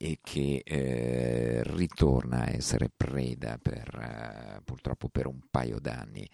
e 0.00 0.20
che 0.22 0.62
eh, 0.64 1.60
ritorna 1.64 2.44
a 2.44 2.50
essere 2.50 2.88
preda 2.88 3.58
per, 3.60 3.88
eh, 3.98 4.62
purtroppo 4.62 5.08
per 5.08 5.26
un 5.26 5.40
paio 5.50 5.80
d'anni 5.80 6.26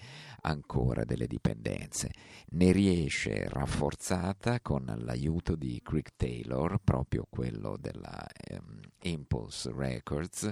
ancora 0.42 1.04
delle 1.04 1.26
dipendenze. 1.26 2.10
Ne 2.50 2.72
riesce 2.72 3.48
rafforzata 3.48 4.60
con 4.60 4.84
l'aiuto 4.98 5.56
di 5.56 5.80
Crick 5.82 6.12
Taylor, 6.14 6.78
proprio 6.84 7.26
quello 7.28 7.78
della 7.80 8.26
ehm, 8.28 8.80
Impulse 9.04 9.72
Records, 9.74 10.50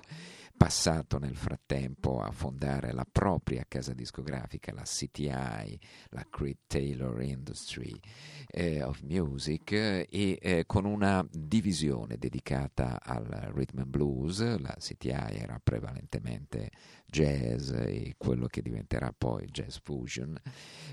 passato 0.62 1.18
nel 1.18 1.34
frattempo 1.34 2.20
a 2.20 2.30
fondare 2.30 2.92
la 2.92 3.04
propria 3.10 3.64
casa 3.66 3.92
discografica, 3.94 4.72
la 4.72 4.82
CTI, 4.84 5.80
la 6.10 6.24
Creed 6.30 6.58
Taylor 6.68 7.20
Industry 7.20 7.98
eh, 8.46 8.80
of 8.80 9.00
Music, 9.00 9.72
e 9.72 10.06
eh, 10.08 10.62
con 10.64 10.84
una 10.84 11.26
divisione 11.28 12.16
dedicata 12.16 13.00
al 13.02 13.24
rhythm 13.52 13.80
and 13.80 13.88
blues, 13.88 14.38
la 14.60 14.76
CTI 14.78 15.34
era 15.34 15.60
prevalentemente 15.60 16.70
jazz 17.06 17.72
e 17.72 18.14
quello 18.16 18.46
che 18.46 18.62
diventerà 18.62 19.12
poi 19.12 19.46
jazz 19.46 19.78
fusion, 19.82 20.40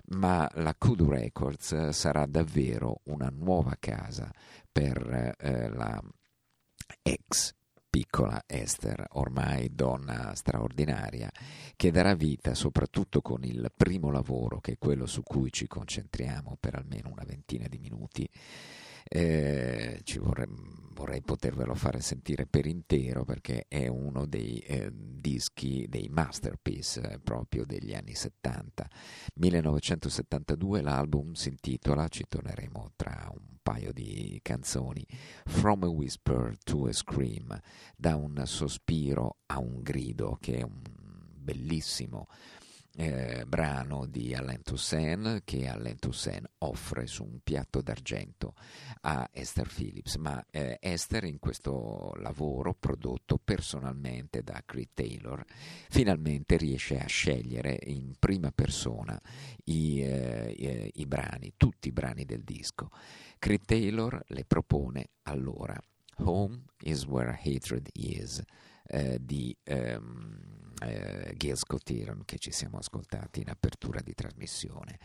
ma 0.05 0.49
la 0.55 0.73
Kudu 0.73 1.12
Records 1.12 1.89
sarà 1.89 2.25
davvero 2.25 3.01
una 3.03 3.29
nuova 3.32 3.75
casa 3.79 4.34
per 4.71 5.36
eh, 5.38 5.69
la 5.69 6.01
ex 7.03 7.58
piccola 7.89 8.43
Esther, 8.45 9.04
ormai 9.13 9.73
donna 9.73 10.34
straordinaria, 10.36 11.30
che 11.75 11.91
darà 11.91 12.13
vita 12.13 12.54
soprattutto 12.54 13.21
con 13.21 13.43
il 13.43 13.71
primo 13.75 14.12
lavoro, 14.12 14.60
che 14.60 14.73
è 14.73 14.78
quello 14.78 15.06
su 15.08 15.23
cui 15.23 15.52
ci 15.52 15.67
concentriamo 15.67 16.58
per 16.60 16.75
almeno 16.75 17.10
una 17.10 17.23
ventina 17.25 17.67
di 17.67 17.80
minuti. 17.80 18.30
Eh, 19.12 20.02
ci 20.04 20.19
vorrei, 20.19 20.45
vorrei 20.93 21.24
potervelo 21.24 21.74
fare 21.74 22.00
sentire 22.00 22.45
per 22.45 22.67
intero 22.67 23.26
perché 23.26 23.65
è 23.67 23.88
uno 23.88 24.28
dei 24.28 24.60
eh, 24.60 24.91
dischi, 24.93 25.88
dei 25.89 26.08
masterpiece 26.10 27.13
eh, 27.13 27.19
proprio 27.19 27.65
degli 27.65 27.95
anni 27.95 28.13
70. 28.13 28.88
1972 29.34 30.82
l'album 30.82 31.34
si 31.34 31.50
intitola, 31.50 32.08
ci 32.08 32.26
torneremo 32.28 32.91
tra 32.95 33.28
un 33.34 33.58
paio 33.63 33.91
di 33.91 34.39
canzoni, 34.43 35.04
From 35.45 35.84
a 35.84 35.88
Whisper 35.89 36.56
to 36.63 36.86
a 36.86 36.93
Scream, 36.93 37.60
da 37.95 38.15
un 38.15 38.39
sospiro 38.45 39.38
a 39.48 39.58
un 39.58 39.82
grido, 39.82 40.38
che 40.39 40.58
è 40.58 40.62
un 40.62 40.82
bellissimo 41.36 42.28
eh, 42.99 43.45
brano 43.47 44.05
di 44.07 44.35
Alain 44.35 44.62
Toussaint 44.62 45.43
che 45.45 45.69
Alain 45.69 45.97
Toussaint 45.97 46.45
offre 46.57 47.07
su 47.07 47.23
un 47.23 47.39
piatto 47.41 47.81
d'argento 47.81 48.55
a 49.01 49.29
Esther 49.31 49.69
Phillips, 49.73 50.15
ma 50.15 50.45
eh, 50.51 50.77
Esther 50.81 51.23
in 51.23 51.39
questo 51.39 52.12
lavoro 52.17 52.73
prodotto 52.73 53.39
personalmente 53.41 54.43
da 54.43 54.62
Creed 54.65 54.89
Taylor 54.93 55.45
finalmente 55.89 56.57
riesce 56.57 56.99
a 56.99 57.07
scegliere 57.07 57.79
in 57.85 58.15
prima 58.19 58.51
persona 58.51 59.17
i, 59.63 60.01
eh, 60.01 60.91
i, 60.93 61.05
brani, 61.05 61.53
tutti 61.55 61.88
i 61.88 61.93
brani 61.93 62.25
del 62.25 62.43
disco. 62.43 62.89
Creed 63.38 63.63
Taylor 63.63 64.21
le 64.27 64.43
propone 64.43 65.12
allora 65.23 65.81
Home 66.17 66.65
is 66.81 67.05
where 67.05 67.31
hatred 67.31 67.88
is 67.93 68.43
eh, 68.88 69.19
di 69.21 69.55
ehm, 69.63 70.68
eh, 70.81 71.33
Gail 71.35 71.57
Scott 71.57 71.89
Heron 71.89 72.23
che 72.25 72.37
ci 72.37 72.51
siamo 72.51 72.77
ascoltati 72.77 73.41
in 73.41 73.49
apertura 73.49 74.01
di 74.01 74.13
trasmissione. 74.13 74.99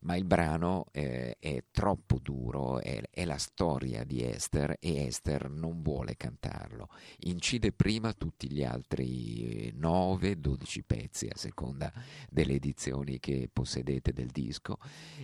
Ma 0.00 0.16
il 0.16 0.24
brano 0.24 0.86
eh, 0.92 1.36
è 1.38 1.64
troppo 1.70 2.18
duro, 2.22 2.80
è, 2.80 3.00
è, 3.10 3.24
la 3.24 3.38
storia 3.38 4.04
di 4.04 4.22
Esther 4.22 4.76
e 4.78 5.06
Esther 5.06 5.50
non 5.50 5.82
vuole 5.82 6.16
cantarlo. 6.16 6.88
Incide 7.20 7.72
prima 7.72 8.12
tutti 8.12 8.50
gli 8.50 8.62
altri 8.62 9.72
9-12 9.76 10.80
pezzi 10.86 11.26
a 11.26 11.36
seconda 11.36 11.92
delle 12.30 12.54
edizioni 12.54 13.18
che 13.18 13.48
possedete 13.52 14.12
del 14.12 14.28
disco 14.28 14.78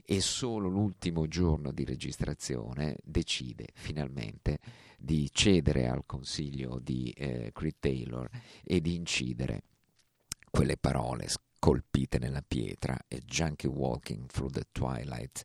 e 0.04 0.20
solo 0.20 0.68
l'ultimo 0.68 1.28
giorno 1.28 1.70
di 1.70 1.84
registrazione 1.84 2.96
decide 3.04 3.68
finalmente 3.74 4.58
di 4.98 5.28
cedere 5.32 5.86
al 5.88 6.04
consiglio 6.06 6.78
di 6.80 7.10
eh, 7.10 7.50
Creed 7.52 7.76
Taylor 7.78 8.28
e 8.64 8.80
di 8.80 8.94
incidere 8.94 9.62
quelle 10.54 10.76
parole 10.76 11.26
scolpite 11.26 12.20
nella 12.20 12.40
pietra 12.46 12.96
e 13.08 13.20
junkie 13.26 13.66
walking 13.66 14.28
through 14.28 14.52
the 14.52 14.64
twilight. 14.70 15.44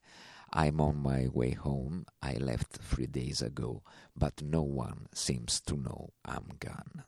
I'm 0.53 0.79
on 0.79 0.97
my 0.97 1.27
way 1.33 1.55
home. 1.55 2.03
I 2.21 2.37
left 2.37 2.77
three 2.77 3.07
days 3.07 3.41
ago, 3.41 3.81
but 4.15 4.43
no 4.43 4.61
one 4.61 5.07
seems 5.11 5.61
to 5.61 5.75
know 5.75 6.13
I'm 6.23 6.45
gone. 6.59 7.05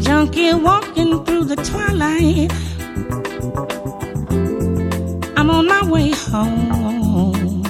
junkie 0.00 0.52
walking 0.54 1.24
through 1.24 1.44
the 1.44 1.56
twilight. 1.56 2.50
Way 5.92 6.10
home. 6.10 7.62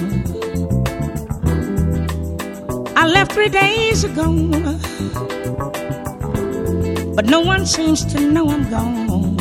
I 2.95 3.05
left 3.05 3.33
three 3.33 3.49
days 3.49 4.05
ago, 4.05 4.27
but 7.15 7.25
no 7.25 7.41
one 7.41 7.65
seems 7.65 8.05
to 8.13 8.21
know 8.21 8.47
I'm 8.49 8.69
gone. 8.69 9.37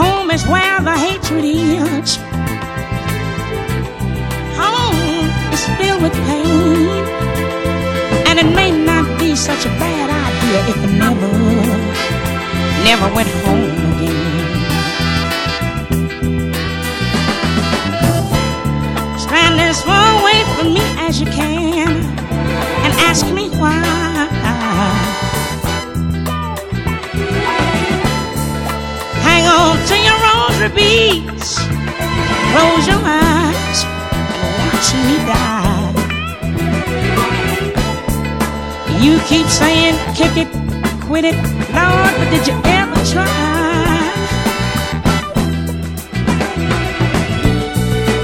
Home 0.00 0.30
is 0.30 0.46
where 0.46 0.80
the 0.88 0.96
hatred 1.06 1.44
is. 1.44 2.16
Home 4.62 5.28
is 5.54 5.62
filled 5.78 6.02
with 6.04 6.14
pain, 6.28 7.04
and 8.28 8.38
it 8.38 8.50
may 8.54 8.70
not 8.70 9.18
be 9.18 9.34
such 9.34 9.66
a 9.66 9.72
bad 9.82 10.08
idea 10.28 10.58
if 10.72 10.78
I 10.86 10.90
never, 11.04 11.32
never 12.84 13.08
went 13.16 13.28
home 13.28 13.41
ask 23.12 23.26
me 23.34 23.50
why. 23.60 23.84
Hang 29.28 29.44
on 29.46 29.76
to 29.88 29.96
your 30.08 30.18
rosary 30.26 30.72
beads, 30.78 31.48
close 32.52 32.84
your 32.88 33.02
eyes, 33.04 33.78
and 34.42 34.52
watch 34.60 34.88
me 35.08 35.16
die. 35.28 35.92
You 39.04 39.20
keep 39.28 39.46
saying, 39.46 39.96
kick 40.16 40.34
it, 40.44 40.50
quit 41.04 41.24
it, 41.26 41.36
Lord, 41.76 42.12
but 42.18 42.28
did 42.32 42.46
you 42.46 42.56
ever 42.64 43.00
try 43.12 44.08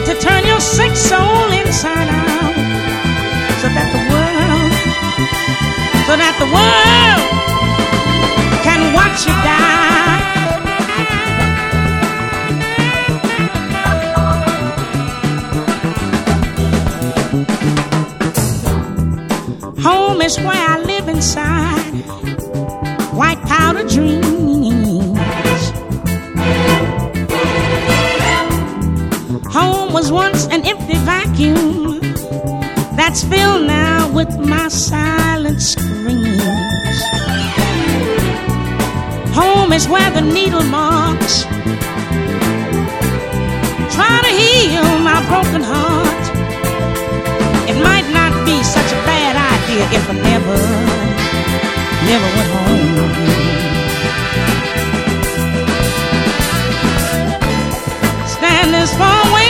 to 0.06 0.12
turn 0.18 0.46
your 0.46 0.60
sick 0.60 0.96
soul 0.96 1.52
inside 1.52 2.08
out 2.08 2.54
so 3.60 3.68
that 3.68 3.88
the 3.92 3.98
world, 4.08 4.17
so 6.08 6.16
that 6.16 6.34
the 6.40 6.48
world 6.56 7.22
can 8.64 8.80
watch 8.94 9.26
you 9.28 9.34
die? 9.44 10.22
Home 19.82 20.22
is 20.22 20.38
where 20.38 20.48
I 20.48 20.78
live 20.80 21.08
inside. 21.08 21.92
White 23.12 23.42
powder 23.42 23.86
dreams. 23.86 25.18
Home 29.52 29.92
was 29.92 30.10
once 30.10 30.46
an 30.46 30.64
empty 30.64 30.96
vacuum 31.04 32.00
that's 32.96 33.22
filled 33.24 33.66
now 33.66 34.10
with 34.10 34.38
my 34.38 34.68
silent 34.68 35.60
Home 39.68 39.76
is 39.76 39.86
where 39.86 40.10
the 40.10 40.22
needle 40.22 40.62
marks 40.62 41.42
try 43.94 44.16
to 44.24 44.32
heal 44.40 44.88
my 45.04 45.20
broken 45.28 45.62
heart. 45.62 46.24
It 47.68 47.76
might 47.84 48.08
not 48.10 48.32
be 48.46 48.62
such 48.62 48.90
a 48.92 49.00
bad 49.04 49.36
idea 49.36 49.84
if 49.92 50.08
I 50.08 50.14
never, 50.32 50.56
never 52.08 52.28
went 52.36 52.50
home. 52.56 52.96
Stand 58.26 58.74
as 58.74 58.90
far 58.96 59.20
away 59.28 59.47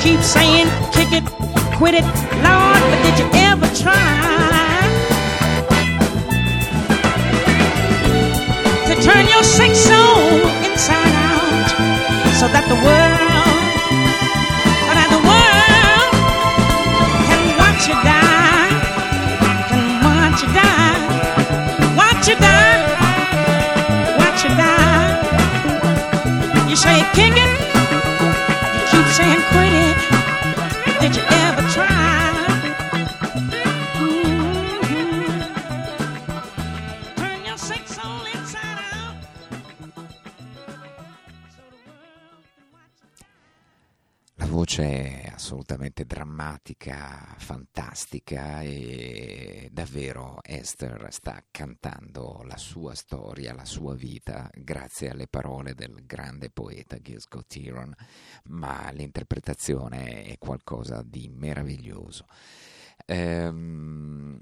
keep 0.00 0.20
saying, 0.20 0.68
kick 0.92 1.12
it, 1.12 1.24
quit 1.76 1.94
it, 1.94 2.04
Lord, 2.44 2.80
but 2.90 3.00
did 3.04 3.18
you 3.18 3.28
ever 3.34 3.66
try 3.74 4.82
to 8.86 8.94
turn 9.02 9.26
your 9.28 9.42
sick 9.42 9.74
soul 9.74 10.46
inside 10.64 11.14
out 11.28 11.68
so 12.38 12.46
that 12.48 12.64
the 12.68 12.78
world, 12.86 13.64
so 14.86 14.92
that 14.98 15.08
the 15.10 15.22
world 15.28 16.12
can 17.26 17.42
watch 17.60 17.88
you 17.88 17.96
die, 18.04 18.70
can 19.70 19.82
watch 20.04 20.42
you 20.42 20.50
die, 20.52 20.98
watch 21.96 22.28
you 22.28 22.36
die, 22.36 22.55
assolutamente 45.96 46.04
drammatica, 46.04 47.34
fantastica 47.38 48.60
e 48.60 49.68
davvero 49.72 50.40
Esther 50.42 51.06
sta 51.10 51.42
cantando 51.50 52.42
la 52.44 52.58
sua 52.58 52.94
storia, 52.94 53.54
la 53.54 53.64
sua 53.64 53.94
vita 53.94 54.50
grazie 54.52 55.08
alle 55.10 55.26
parole 55.26 55.74
del 55.74 56.04
grande 56.04 56.50
poeta 56.50 56.98
Gil 56.98 57.20
Scott 57.20 57.56
Heron, 57.56 57.94
ma 58.44 58.90
l'interpretazione 58.92 60.24
è 60.24 60.36
qualcosa 60.38 61.02
di 61.02 61.28
meraviglioso. 61.28 62.26
Ehm, 63.06 64.40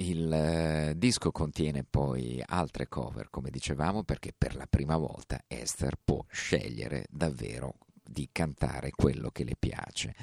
Il 0.00 0.32
eh, 0.32 0.94
disco 0.96 1.32
contiene 1.32 1.82
poi 1.82 2.40
altre 2.46 2.86
cover, 2.88 3.30
come 3.30 3.50
dicevamo, 3.50 4.04
perché 4.04 4.32
per 4.36 4.54
la 4.54 4.66
prima 4.66 4.96
volta 4.96 5.42
Esther 5.48 5.96
può 6.02 6.24
scegliere 6.30 7.06
davvero 7.10 7.78
di 8.08 8.28
cantare 8.32 8.90
quello 8.90 9.30
che 9.30 9.44
le 9.44 9.56
piace 9.58 10.14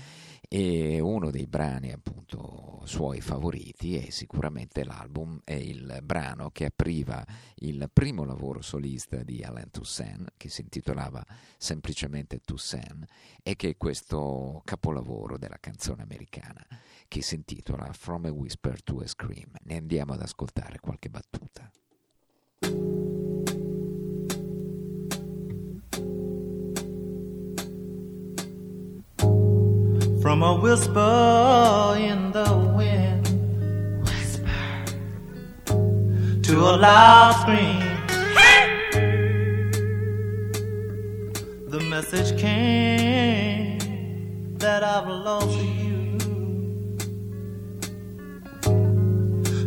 e 0.58 1.02
uno 1.02 1.32
dei 1.32 1.48
brani 1.48 1.92
appunto 1.92 2.82
suoi 2.86 3.20
favoriti 3.20 3.98
è 3.98 4.10
sicuramente 4.10 4.86
l'album 4.86 5.42
è 5.44 5.52
il 5.52 6.00
brano 6.02 6.50
che 6.52 6.68
apriva 6.68 7.26
il 7.56 7.90
primo 7.92 8.24
lavoro 8.24 8.62
solista 8.62 9.22
di 9.22 9.44
Alain 9.44 9.70
Toussaint 9.70 10.32
che 10.38 10.48
si 10.48 10.62
intitolava 10.62 11.26
semplicemente 11.58 12.40
Toussaint 12.40 13.06
e 13.44 13.58
che 13.58 13.72
è 13.72 13.76
questo 13.76 14.62
capolavoro 14.64 15.38
della 15.38 15.58
canzone 15.60 16.04
americana 16.04 16.66
che 17.10 17.22
si 17.22 17.36
intitola 17.36 17.92
From 17.92 18.24
a 18.24 18.32
Whisper 18.32 18.82
to 18.82 19.00
a 19.00 19.08
Scream. 19.08 19.52
Ne 19.64 19.76
andiamo 19.76 20.14
ad 20.14 20.22
ascoltare 20.22 20.80
qualche 20.80 21.10
battuta 21.10 21.70
From 30.36 30.44
a 30.44 30.56
whisper 30.56 31.96
in 31.98 32.34
the 32.34 32.58
wind, 32.76 33.26
whisper 34.04 34.52
to 36.44 36.60
a 36.60 36.76
loud 36.76 37.32
scream. 37.40 37.80
The 41.70 41.80
message 41.90 42.38
came 42.38 43.80
that 44.58 44.84
I've 44.84 45.08
lost 45.08 45.58
you. 45.58 46.18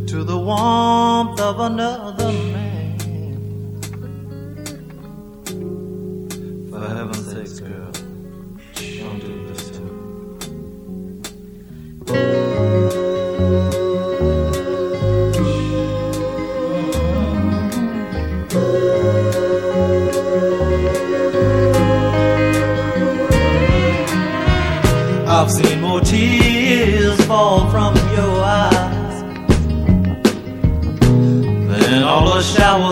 To 0.06 0.22
the 0.22 0.38
warmth 0.38 1.40
of 1.40 1.60
another 1.60 2.30
man. 2.30 2.98
For 6.70 6.80
heaven's 6.94 7.17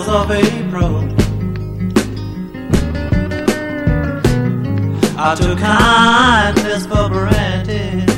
the 0.04 0.12
of 0.12 0.30
April. 0.30 0.94
I 5.18 5.34
took 5.34 5.58
kindness 5.58 6.86
for 6.86 7.08
granted 7.08 8.10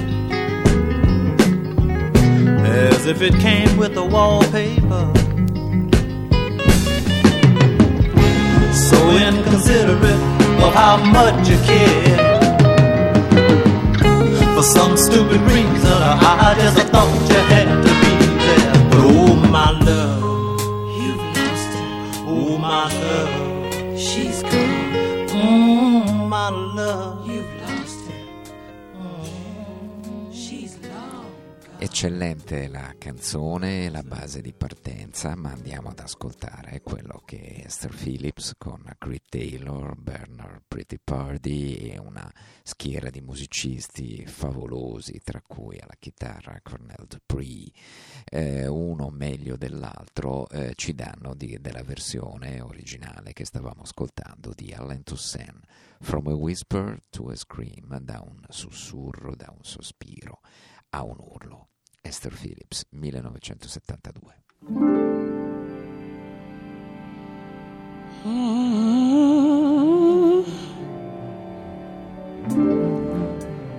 as 2.67 3.07
if 3.07 3.23
it 3.23 3.35
came 3.41 3.77
with 3.77 3.95
the 3.95 4.05
wallpaper. 4.05 5.07
So 8.89 8.99
inconsiderate 9.29 10.23
of 10.65 10.75
how 10.75 10.97
much 11.13 11.49
you 11.49 11.59
care. 11.71 12.29
For 14.55 14.63
some 14.63 14.97
stupid 14.97 15.41
reason, 15.43 15.99
I 16.03 16.55
just 16.59 16.79
thought 16.89 17.13
you 17.31 17.41
had 17.53 17.69
to 17.87 17.93
be 18.03 18.13
there. 18.45 18.75
But 18.91 19.03
oh 19.17 19.35
my 19.57 19.71
love, 19.87 20.08
Eccellente 31.99 32.69
la 32.69 32.95
canzone, 32.97 33.91
la 33.91 34.05
base 34.05 34.41
di 34.41 34.53
partenza, 34.53 35.35
ma 35.35 35.51
andiamo 35.51 35.89
ad 35.89 35.99
ascoltare 35.99 36.81
quello 36.81 37.21
che 37.25 37.65
Esther 37.67 37.93
Phillips 37.93 38.55
con 38.57 38.85
Creed 38.97 39.23
Taylor, 39.29 39.97
Bernard 39.97 40.63
Pretty 40.69 41.01
Party 41.03 41.75
e 41.75 41.99
una 41.99 42.33
schiera 42.63 43.11
di 43.11 43.21
musicisti 43.21 44.25
favolosi, 44.27 45.21
tra 45.25 45.43
cui 45.45 45.81
alla 45.81 45.97
chitarra 45.99 46.61
Cornell 46.63 47.05
Dupree, 47.09 47.73
eh, 48.27 48.69
uno 48.69 49.11
meglio 49.11 49.57
dell'altro, 49.57 50.49
eh, 50.51 50.75
ci 50.77 50.95
danno 50.95 51.35
di- 51.35 51.59
della 51.61 51.83
versione 51.83 52.61
originale 52.61 53.33
che 53.33 53.45
stavamo 53.45 53.83
ascoltando 53.83 54.53
di 54.55 54.73
Alain 54.73 55.03
Toussaint, 55.03 55.67
From 56.01 56.29
a 56.29 56.35
Whisper 56.35 57.03
to 57.11 57.31
a 57.31 57.35
Scream, 57.35 57.99
da 57.99 58.23
un 58.25 58.45
sussurro, 58.51 59.35
da 59.35 59.53
un 59.53 59.65
sospiro 59.65 60.39
a 60.91 61.03
un 61.03 61.17
urlo. 61.19 61.68
Esther 62.05 62.31
Phillips, 62.31 62.85
1972. 62.93 64.33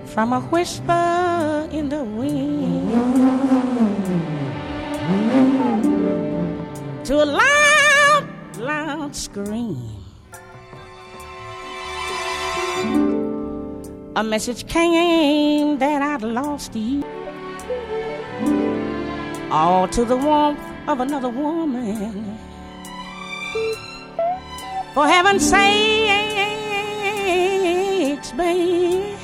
From 0.06 0.32
a 0.32 0.40
whisper 0.40 1.68
in 1.72 1.88
the 1.88 2.04
wind 2.04 2.90
to 7.04 7.14
a 7.22 7.24
loud, 7.24 8.24
loud 8.58 9.16
scream. 9.16 9.78
A 14.16 14.22
message 14.24 14.66
came 14.66 15.78
that 15.78 16.02
I'd 16.02 16.22
lost 16.22 16.74
you. 16.74 17.02
All 19.50 19.88
to 19.88 20.04
the 20.04 20.16
warmth 20.16 20.60
of 20.86 21.00
another 21.00 21.28
woman. 21.28 22.38
For 24.94 25.06
heaven's 25.08 25.48
sakes, 25.50 25.60
babe. 28.32 29.18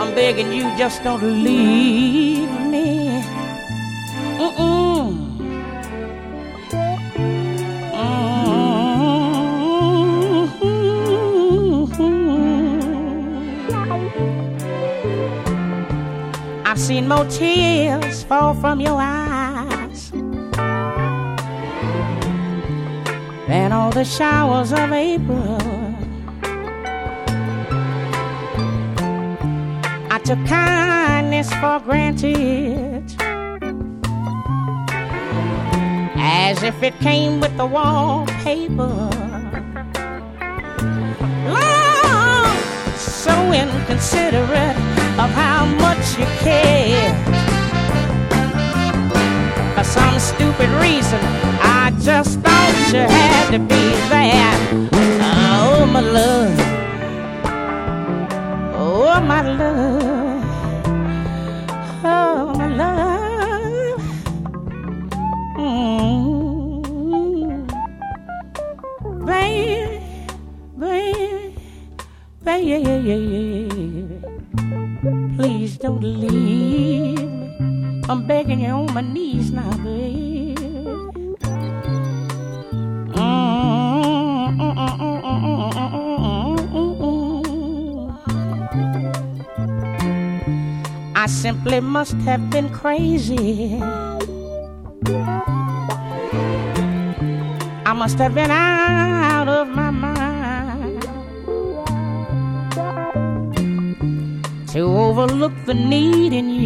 I'm 0.00 0.14
begging 0.14 0.52
you, 0.52 0.64
just 0.76 1.04
don't 1.04 1.22
leave 1.22 2.50
me. 2.62 3.22
Mm-mm. 4.38 4.67
Seen 16.88 17.06
more 17.06 17.26
tears 17.26 18.22
fall 18.22 18.54
from 18.54 18.80
your 18.80 18.96
eyes 18.98 20.10
than 23.46 23.72
all 23.72 23.90
the 23.90 24.04
showers 24.06 24.72
of 24.72 24.90
April. 24.90 25.58
I 30.10 30.18
took 30.24 30.42
kindness 30.46 31.52
for 31.60 31.78
granted, 31.80 33.04
as 36.16 36.62
if 36.62 36.82
it 36.82 36.98
came 37.00 37.38
with 37.40 37.54
the 37.58 37.66
wallpaper. 37.66 39.10
Lord, 41.52 42.96
so 42.96 43.52
inconsiderate 43.52 44.97
of 45.18 45.30
how 45.30 45.66
much 45.66 46.16
you 46.16 46.26
care. 46.38 47.12
For 49.74 49.84
some 49.84 50.18
stupid 50.20 50.70
reason, 50.80 51.20
I 51.60 51.92
just 52.00 52.47
must 92.08 92.24
have 92.24 92.48
been 92.48 92.70
crazy. 92.70 93.78
I 97.84 97.92
must 97.94 98.16
have 98.18 98.34
been 98.34 98.50
out 98.50 99.46
of 99.48 99.68
my 99.68 99.90
mind 99.90 101.02
to 104.68 104.80
overlook 104.80 105.52
the 105.66 105.74
need 105.74 106.32
in 106.32 106.48
you. 106.48 106.57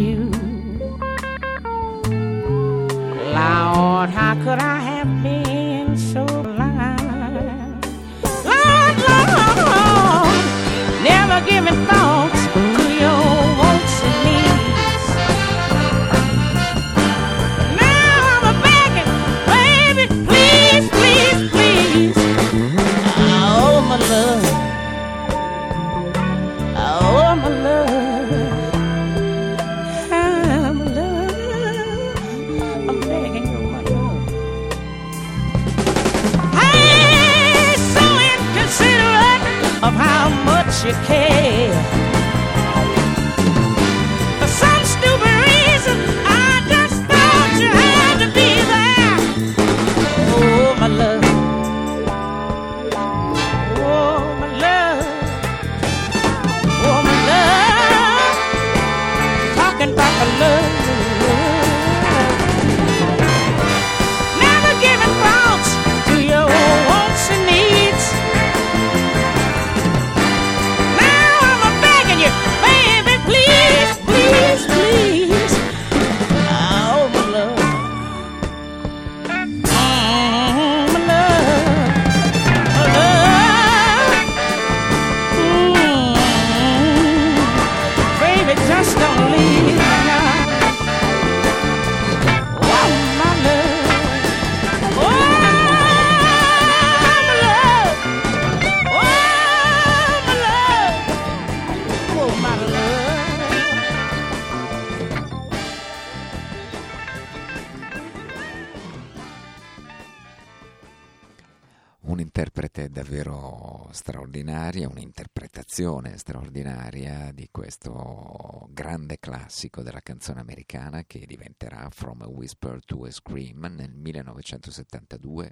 Un'interpretazione 115.73 116.17
straordinaria 116.17 117.31
di 117.33 117.47
questo 117.49 118.67
grande 118.69 119.17
classico 119.19 119.81
della 119.81 120.01
canzone 120.01 120.39
americana 120.39 121.03
che 121.05 121.25
diventerà 121.25 121.89
From 121.89 122.21
a 122.21 122.27
Whisper 122.27 122.79
to 122.85 123.05
a 123.05 123.11
Scream 123.11 123.73
nel 123.75 123.95
1972, 123.95 125.51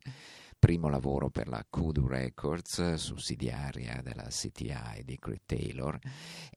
primo 0.60 0.90
lavoro 0.90 1.32
per 1.32 1.48
la 1.48 1.66
Kudu 1.68 2.06
Records, 2.06 2.94
sussidiaria 2.94 4.02
della 4.04 4.28
CTI 4.28 5.04
di 5.04 5.18
Creed 5.18 5.42
Taylor 5.48 5.98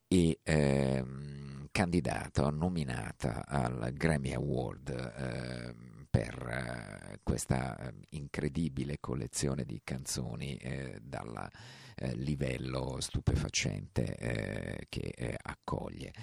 e 0.07 0.39
ehm, 0.43 1.69
candidato, 1.71 2.51
nominata 2.51 3.47
al 3.47 3.91
Grammy 3.93 4.33
Award 4.33 4.89
ehm, 5.17 6.05
per 6.07 6.47
eh, 6.47 7.19
questa 7.23 7.77
eh, 7.79 7.93
incredibile 8.09 8.97
collezione 8.99 9.65
di 9.65 9.81
canzoni 9.83 10.55
eh, 10.57 10.99
dal 11.01 11.49
eh, 11.51 11.84
livello 12.15 12.97
stupefacente 12.99 14.15
eh, 14.17 14.85
che 14.89 15.13
eh, 15.15 15.37
accoglie. 15.41 16.13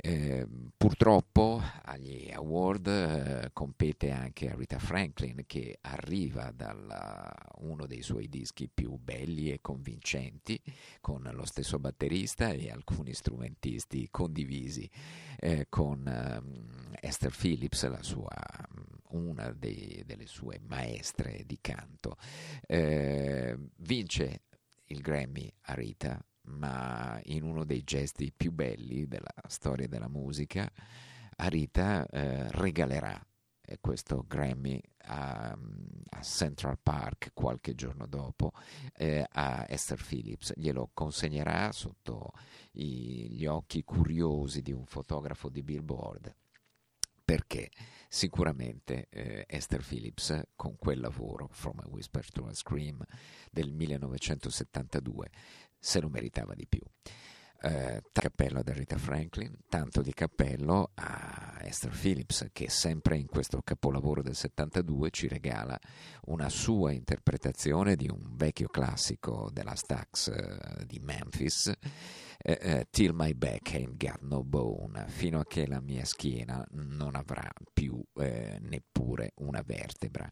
Eh, 0.00 0.46
purtroppo 0.76 1.60
agli 1.82 2.30
award 2.30 2.86
eh, 2.86 3.50
compete 3.52 4.12
anche 4.12 4.54
Rita 4.54 4.78
Franklin 4.78 5.42
che 5.44 5.78
arriva 5.80 6.52
da 6.52 6.72
uno 7.58 7.84
dei 7.84 8.02
suoi 8.02 8.28
dischi 8.28 8.70
più 8.72 8.96
belli 8.96 9.50
e 9.50 9.60
convincenti 9.60 10.62
con 11.00 11.28
lo 11.32 11.44
stesso 11.44 11.80
batterista 11.80 12.50
e 12.50 12.70
alcuni 12.70 13.12
strumentisti 13.12 14.06
condivisi 14.12 14.88
eh, 15.40 15.66
con 15.68 16.06
ehm, 16.06 16.94
Esther 17.00 17.34
Phillips, 17.36 18.00
sua, 18.02 18.30
una 19.10 19.50
dei- 19.50 20.04
delle 20.06 20.26
sue 20.26 20.60
maestre 20.64 21.42
di 21.44 21.58
canto. 21.60 22.16
Eh, 22.66 23.58
vince 23.78 24.42
il 24.88 25.00
Grammy 25.00 25.50
a 25.62 25.74
Rita, 25.74 26.22
ma 26.42 27.20
in 27.24 27.42
uno 27.42 27.64
dei 27.64 27.82
gesti 27.84 28.32
più 28.34 28.52
belli 28.52 29.06
della 29.06 29.32
storia 29.48 29.88
della 29.88 30.08
musica, 30.08 30.70
a 31.36 31.48
Rita 31.48 32.06
eh, 32.06 32.50
regalerà 32.52 33.20
eh, 33.60 33.78
questo 33.80 34.24
Grammy 34.26 34.80
a, 35.04 35.50
a 36.10 36.22
Central 36.22 36.78
Park 36.82 37.30
qualche 37.34 37.74
giorno 37.74 38.06
dopo 38.06 38.52
eh, 38.96 39.26
a 39.30 39.66
Esther 39.68 40.02
Phillips. 40.02 40.52
Glielo 40.56 40.90
consegnerà 40.92 41.70
sotto 41.72 42.32
i- 42.72 43.28
gli 43.30 43.46
occhi 43.46 43.84
curiosi 43.84 44.62
di 44.62 44.72
un 44.72 44.86
fotografo 44.86 45.48
di 45.48 45.62
Billboard 45.62 46.34
perché 47.28 47.68
sicuramente 48.08 49.08
eh, 49.10 49.44
Esther 49.46 49.84
Phillips 49.86 50.40
con 50.56 50.78
quel 50.78 50.98
lavoro 50.98 51.46
From 51.50 51.78
a 51.80 51.86
Whisper 51.86 52.26
to 52.32 52.46
a 52.46 52.54
Scream 52.54 53.04
del 53.52 53.70
1972 53.70 55.28
se 55.78 56.00
lo 56.00 56.08
meritava 56.08 56.54
di 56.54 56.66
più. 56.66 56.80
Eh, 57.60 58.00
cappello 58.12 58.60
ad 58.60 58.70
Rita 58.70 58.96
Franklin, 58.96 59.54
tanto 59.68 60.00
di 60.00 60.14
cappello 60.14 60.92
a 60.94 61.58
Esther 61.60 61.94
Phillips 61.94 62.48
che 62.50 62.70
sempre 62.70 63.18
in 63.18 63.26
questo 63.26 63.60
capolavoro 63.62 64.22
del 64.22 64.34
72 64.34 65.10
ci 65.10 65.28
regala 65.28 65.78
una 66.28 66.48
sua 66.48 66.92
interpretazione 66.92 67.94
di 67.94 68.08
un 68.08 68.36
vecchio 68.36 68.68
classico 68.68 69.50
della 69.52 69.74
Stax 69.74 70.28
eh, 70.28 70.86
di 70.86 70.98
Memphis 70.98 71.70
eh, 72.40 72.58
eh, 72.60 72.86
Till 72.90 73.12
my 73.14 73.34
back 73.34 73.74
ain't 73.74 73.96
got 73.96 74.20
no 74.20 74.44
bone, 74.44 75.04
fino 75.08 75.40
a 75.40 75.44
che 75.44 75.66
la 75.66 75.80
mia 75.80 76.04
schiena 76.04 76.64
non 76.70 77.16
avrà 77.16 77.50
più 77.72 78.00
eh, 78.14 78.58
neppure 78.60 79.32
una 79.36 79.62
vertebra. 79.64 80.28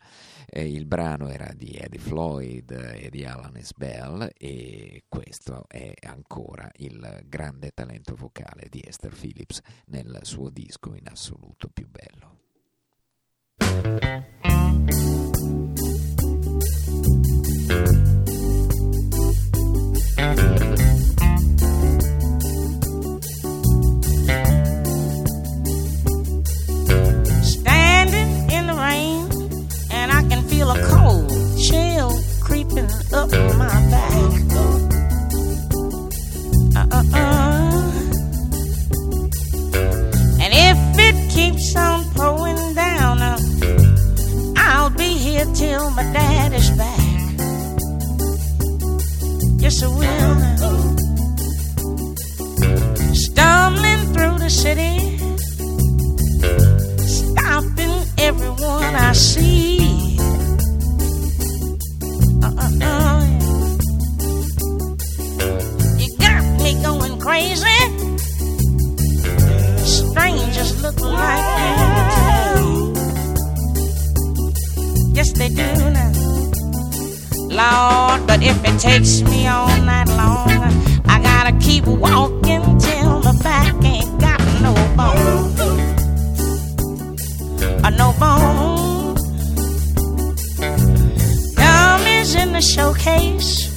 Eh, 0.46 0.70
il 0.70 0.86
brano 0.86 1.28
era 1.28 1.52
di 1.52 1.76
Eddie 1.76 1.98
Floyd 1.98 2.70
e 2.70 3.10
di 3.10 3.24
Alan 3.24 3.60
S. 3.60 3.72
Bell 3.74 4.30
e 4.36 5.04
questo 5.08 5.64
è 5.68 5.92
ancora 6.06 6.70
il 6.76 7.22
grande 7.26 7.70
talento 7.72 8.14
vocale 8.14 8.68
di 8.70 8.82
Esther 8.84 9.12
Phillips 9.12 9.60
nel 9.86 10.20
suo 10.22 10.50
disco 10.50 10.94
in 10.94 11.08
assoluto 11.08 11.68
più 11.68 11.88
bello. 11.88 12.34
Standing 20.16 20.65
till 45.56 45.90
my 45.90 46.02
daddy's 46.12 46.70
back. 46.70 47.00
Yes, 49.58 49.82
I 49.82 49.88
will 49.88 50.34
now. 50.44 50.96
Stumbling 53.14 54.02
through 54.12 54.38
the 54.44 54.50
city, 54.50 54.94
stopping 57.18 57.96
everyone 58.18 58.94
I 58.94 59.12
see. 59.12 60.18
Uh-uh-uh. 62.46 63.20
You 66.00 66.08
got 66.18 66.42
me 66.62 66.70
going 66.82 67.18
crazy. 67.18 67.75
Lord, 77.56 78.26
but 78.26 78.42
if 78.42 78.62
it 78.68 78.78
takes 78.78 79.22
me 79.22 79.46
all 79.46 79.74
night 79.80 80.08
long, 80.08 80.50
I 81.06 81.18
gotta 81.22 81.52
keep 81.58 81.86
walking 81.86 82.62
till 82.78 83.20
the 83.20 83.32
back 83.42 83.74
ain't 83.82 84.20
got 84.20 84.40
no 84.60 84.74
bone. 84.94 85.54
A 87.82 87.90
no 87.90 88.12
bone. 88.20 89.14
Dummies 91.54 92.34
in 92.34 92.52
the 92.52 92.60
showcase, 92.60 93.72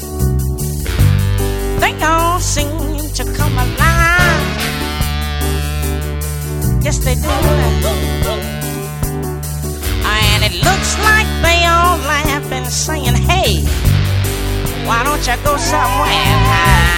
they 1.80 1.94
all 2.04 2.40
seem 2.42 2.98
to 3.14 3.24
come 3.38 3.54
alive. 3.54 4.58
Yes, 6.84 6.98
they 6.98 7.16
do. 7.16 7.30
And 10.04 10.44
it 10.44 10.56
looks 10.68 10.92
like 11.00 11.28
they 11.42 11.66
all 11.66 11.98
laugh 12.12 12.29
and 12.60 12.68
saying, 12.68 13.16
hey, 13.16 13.64
why 14.86 15.02
don't 15.04 15.26
you 15.26 15.36
go 15.46 15.56
somewhere 15.56 16.12
and 16.12 16.46
hide? 16.52 16.90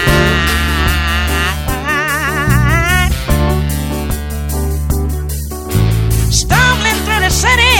Stumbling 6.31 6.99
through 7.05 7.19
the 7.19 7.29
city, 7.29 7.77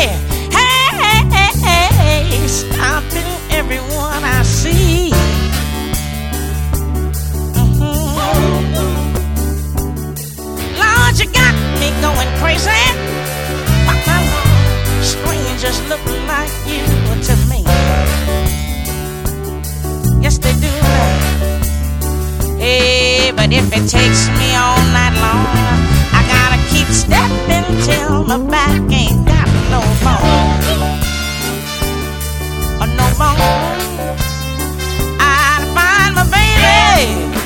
hey, 0.53 1.25
hey, 1.34 1.53
hey, 1.65 2.47
stomping 2.47 3.25
everyone 3.49 4.23
I 4.23 4.43
see. 4.43 5.11
Mm-hmm. 7.57 8.13
Lord, 10.77 11.17
you 11.19 11.27
got 11.34 11.55
me 11.79 11.89
going 12.01 12.29
crazy. 12.38 12.84
Strangers 15.01 15.79
looking 15.89 16.27
like 16.27 16.51
you. 16.67 17.01
Hey, 22.62 23.32
but 23.36 23.51
if 23.51 23.74
it 23.74 23.89
takes 23.89 24.30
me 24.38 24.53
all 24.53 24.78
night 24.93 25.18
long, 25.18 25.49
I 26.14 26.22
gotta 26.30 26.62
keep 26.70 26.86
stepping 26.93 27.66
till 27.82 28.24
my 28.24 28.38
back 28.38 28.80
ain't 28.91 29.26
got 29.26 29.47
no 29.74 29.82
bone. 30.05 30.62
No 32.97 33.07
bone. 33.18 33.38
I'd 35.20 35.64
find 35.74 36.14
my 36.14 36.26
baby. 36.30 37.40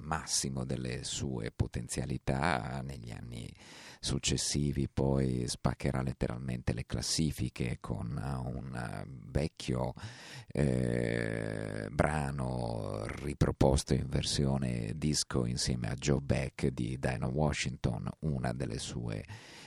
Massimo 0.00 0.64
delle 0.64 1.04
sue 1.04 1.50
potenzialità 1.54 2.80
negli 2.84 3.10
anni 3.10 3.52
successivi, 4.00 4.88
poi 4.88 5.44
spaccherà 5.46 6.00
letteralmente 6.00 6.72
le 6.72 6.86
classifiche 6.86 7.76
con 7.80 8.18
un 8.44 9.06
vecchio 9.30 9.92
eh, 10.48 11.86
brano 11.90 13.04
riproposto 13.06 13.92
in 13.92 14.06
versione 14.08 14.92
disco 14.96 15.44
insieme 15.44 15.88
a 15.88 15.94
Joe 15.94 16.20
Beck 16.20 16.68
di 16.68 16.98
Dinah 16.98 17.28
Washington, 17.28 18.08
una 18.20 18.52
delle 18.52 18.78
sue 18.78 19.22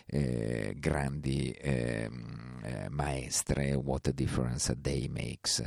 eh, 0.05 0.75
grandi 0.77 1.55
ehm, 1.57 2.59
eh, 2.63 2.89
maestre, 2.89 3.73
What 3.73 4.07
a 4.07 4.11
Difference 4.11 4.71
a 4.71 4.75
Day 4.75 5.07
Makes, 5.07 5.63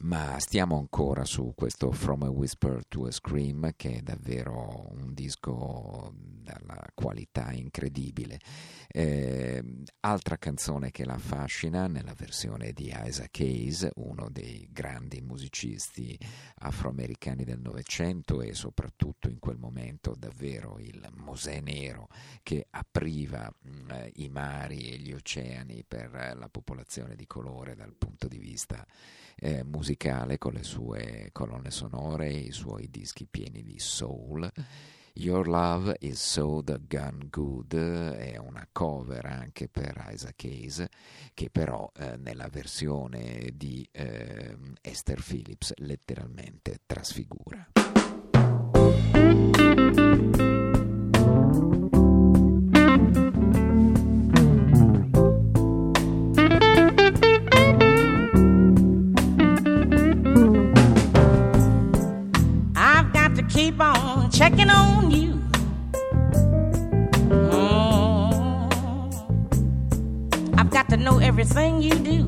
ma 0.00 0.36
stiamo 0.38 0.78
ancora 0.78 1.24
su 1.24 1.52
questo 1.54 1.92
From 1.92 2.22
a 2.22 2.30
Whisper 2.30 2.86
to 2.86 3.06
a 3.06 3.10
Scream 3.10 3.72
che 3.76 3.96
è 3.96 4.00
davvero 4.00 4.88
un 4.90 5.12
disco 5.14 6.12
dalla 6.42 6.84
qualità 6.94 7.52
incredibile. 7.52 8.38
Eh, 8.88 9.62
altra 10.00 10.36
canzone 10.36 10.90
che 10.90 11.04
la 11.04 11.14
affascina 11.14 11.86
nella 11.86 12.14
versione 12.14 12.72
di 12.72 12.92
Isaac 12.94 13.40
Hayes, 13.40 13.88
uno 13.94 14.28
dei 14.30 14.68
grandi 14.70 15.20
musicisti 15.20 16.18
afroamericani 16.56 17.44
del 17.44 17.60
Novecento 17.60 18.42
e 18.42 18.54
soprattutto 18.54 19.28
in 19.28 19.38
quel 19.38 19.56
momento 19.56 20.14
davvero 20.16 20.78
il 20.78 21.08
Mosè 21.14 21.60
Nero 21.60 22.08
che 22.42 22.66
apriva 22.70 23.50
mh, 23.60 24.10
i 24.14 24.28
mari 24.28 24.90
e 24.90 24.98
gli 24.98 25.12
oceani 25.12 25.84
per 25.86 26.14
eh, 26.14 26.34
la 26.34 26.48
popolazione 26.48 27.16
di 27.16 27.26
colore 27.26 27.74
dal 27.74 27.94
punto 27.94 28.28
di 28.28 28.38
vista 28.38 28.86
eh, 29.36 29.64
musicale 29.64 30.38
con 30.38 30.52
le 30.52 30.62
sue 30.62 31.28
colonne 31.32 31.70
sonore, 31.70 32.30
i 32.30 32.52
suoi 32.52 32.88
dischi 32.90 33.26
pieni 33.26 33.62
di 33.62 33.78
soul. 33.78 34.50
Your 35.14 35.46
Love 35.46 35.96
is 36.00 36.20
So 36.22 36.62
the 36.64 36.80
Gun 36.86 37.28
Good 37.28 37.74
è 37.74 38.38
una 38.38 38.66
cover 38.72 39.26
anche 39.26 39.68
per 39.68 40.08
Isaac 40.10 40.44
Hayes 40.44 40.86
che 41.34 41.50
però 41.50 41.90
eh, 41.98 42.16
nella 42.16 42.48
versione 42.48 43.50
di 43.54 43.86
eh, 43.92 44.56
Esther 44.80 45.22
Phillips 45.22 45.74
letteralmente 45.76 46.80
trasfigura. 46.86 47.68
Checking 64.42 64.70
on 64.70 65.08
you. 65.12 65.34
Mm. 67.52 67.78
I've 70.58 70.70
got 70.70 70.88
to 70.88 70.96
know 70.96 71.18
everything 71.20 71.80
you 71.80 71.94
do. 72.10 72.26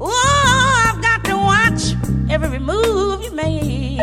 Oh, 0.00 0.82
I've 0.88 1.00
got 1.00 1.22
to 1.30 1.36
watch 1.36 1.82
every 2.28 2.58
move 2.58 3.22
you 3.22 3.32
make. 3.36 4.00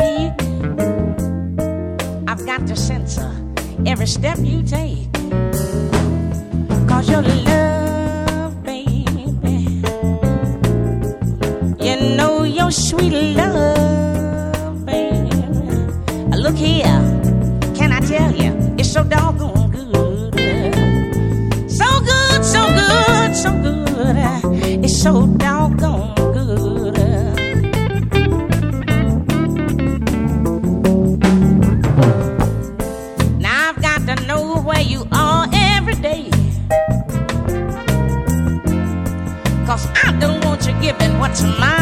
I've 2.26 2.46
got 2.46 2.66
to 2.66 2.74
censor 2.74 3.30
every 3.84 4.06
step 4.06 4.38
you 4.38 4.62
take. 4.62 5.12
Cause 6.88 7.06
your 7.10 7.20
love, 7.20 8.62
baby. 8.64 9.04
You 11.86 12.16
know 12.16 12.44
your 12.44 12.70
sweet 12.70 13.12
love. 13.36 13.75
Look 16.46 16.58
here, 16.58 16.84
can 17.74 17.90
I 17.90 17.98
tell 17.98 18.32
you, 18.32 18.52
it's 18.78 18.92
so 18.92 19.02
doggone 19.02 19.68
good. 19.72 20.38
Eh? 20.38 21.66
So 21.66 21.84
good, 22.02 22.44
so 22.44 22.68
good, 22.68 23.34
so 23.34 23.50
good. 23.50 24.16
Eh? 24.16 24.40
It's 24.84 25.02
so 25.02 25.26
doggone 25.26 26.14
good. 26.14 26.98
Eh? 26.98 27.34
Now 33.40 33.70
I've 33.70 33.82
got 33.82 34.06
to 34.06 34.26
know 34.28 34.62
where 34.62 34.82
you 34.82 35.04
are 35.10 35.48
every 35.52 35.94
day. 35.94 36.30
Cause 39.66 39.88
I 40.04 40.16
don't 40.20 40.44
want 40.44 40.64
you 40.64 40.80
giving 40.80 41.18
what's 41.18 41.42
mine 41.42 41.75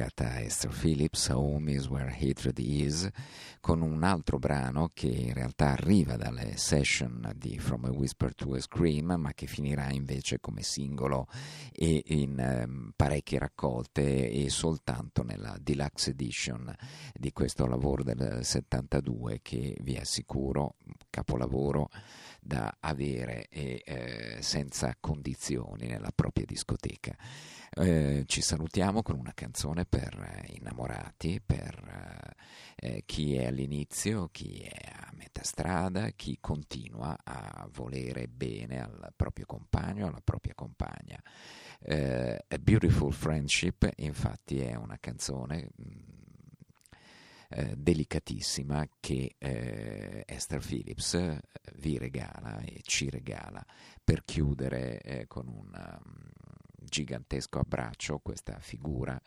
dedicata 0.00 0.30
a 0.30 0.40
Esther 0.40 0.70
Phillips, 0.70 1.28
Home 1.28 1.70
is 1.72 1.86
Where 1.86 2.10
Hatred 2.10 2.58
Is, 2.58 3.06
con 3.60 3.82
un 3.82 4.02
altro 4.02 4.38
brano 4.38 4.88
che 4.94 5.08
in 5.08 5.34
realtà 5.34 5.72
arriva 5.72 6.16
dalle 6.16 6.56
session 6.56 7.30
di 7.36 7.58
From 7.58 7.84
a 7.84 7.90
Whisper 7.90 8.34
to 8.34 8.54
a 8.54 8.60
Scream, 8.60 9.14
ma 9.18 9.34
che 9.34 9.46
finirà 9.46 9.90
invece 9.90 10.40
come 10.40 10.62
singolo 10.62 11.26
e 11.72 12.02
in 12.06 12.38
ehm, 12.38 12.92
parecchie 12.96 13.38
raccolte 13.40 14.30
e 14.30 14.48
soltanto 14.48 15.22
nella 15.22 15.58
deluxe 15.60 16.10
edition 16.10 16.74
di 17.12 17.32
questo 17.32 17.66
lavoro 17.66 18.02
del 18.02 18.40
72 18.42 19.40
che 19.42 19.76
vi 19.82 19.96
assicuro, 19.98 20.76
capolavoro 21.10 21.90
da 22.40 22.74
avere 22.80 23.48
e, 23.50 23.82
eh, 23.84 24.38
senza 24.40 24.96
condizioni 24.98 25.88
nella 25.88 26.10
propria 26.14 26.46
discoteca. 26.46 27.14
Eh, 27.72 28.24
ci 28.26 28.40
salutiamo 28.42 29.00
con 29.02 29.16
una 29.16 29.32
canzone 29.32 29.84
per 29.84 30.12
eh, 30.44 30.54
innamorati, 30.56 31.40
per 31.44 32.34
eh, 32.76 32.96
eh, 32.96 33.02
chi 33.06 33.36
è 33.36 33.46
all'inizio, 33.46 34.28
chi 34.32 34.58
è 34.58 34.90
a 34.92 35.10
metà 35.14 35.44
strada, 35.44 36.10
chi 36.10 36.38
continua 36.40 37.16
a 37.22 37.68
volere 37.72 38.26
bene 38.26 38.82
al 38.82 39.12
proprio 39.14 39.46
compagno, 39.46 40.08
alla 40.08 40.20
propria 40.22 40.54
compagna. 40.54 41.22
Eh, 41.82 42.44
A 42.48 42.58
Beautiful 42.58 43.12
Friendship, 43.12 43.88
infatti, 43.98 44.58
è 44.60 44.74
una 44.74 44.98
canzone. 44.98 45.70
Mh, 45.76 46.18
eh, 47.52 47.74
delicatissima 47.76 48.86
che 49.00 49.34
eh, 49.36 50.22
Esther 50.24 50.64
Phillips 50.64 51.38
vi 51.78 51.98
regala 51.98 52.60
e 52.60 52.80
ci 52.84 53.10
regala 53.10 53.64
per 54.04 54.24
chiudere 54.24 55.00
eh, 55.00 55.26
con 55.26 55.48
un 55.48 55.72
um, 55.74 56.30
gigantesco 56.90 57.58
abbraccio 57.60 58.18
questa 58.18 58.58
figura 58.58 59.18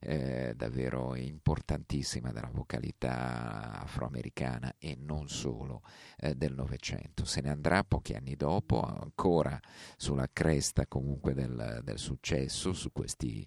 eh, 0.00 0.54
davvero 0.56 1.14
importantissima 1.14 2.32
della 2.32 2.50
vocalità 2.50 3.80
afroamericana 3.80 4.74
e 4.78 4.96
non 4.98 5.28
solo 5.28 5.82
eh, 6.16 6.34
del 6.34 6.54
Novecento. 6.54 7.24
Se 7.24 7.40
ne 7.40 7.50
andrà 7.50 7.84
pochi 7.84 8.14
anni 8.14 8.34
dopo, 8.34 8.80
ancora 8.80 9.60
sulla 9.96 10.28
cresta 10.32 10.86
comunque 10.88 11.34
del, 11.34 11.82
del 11.84 11.98
successo, 11.98 12.72
su 12.72 12.90
questi 12.90 13.46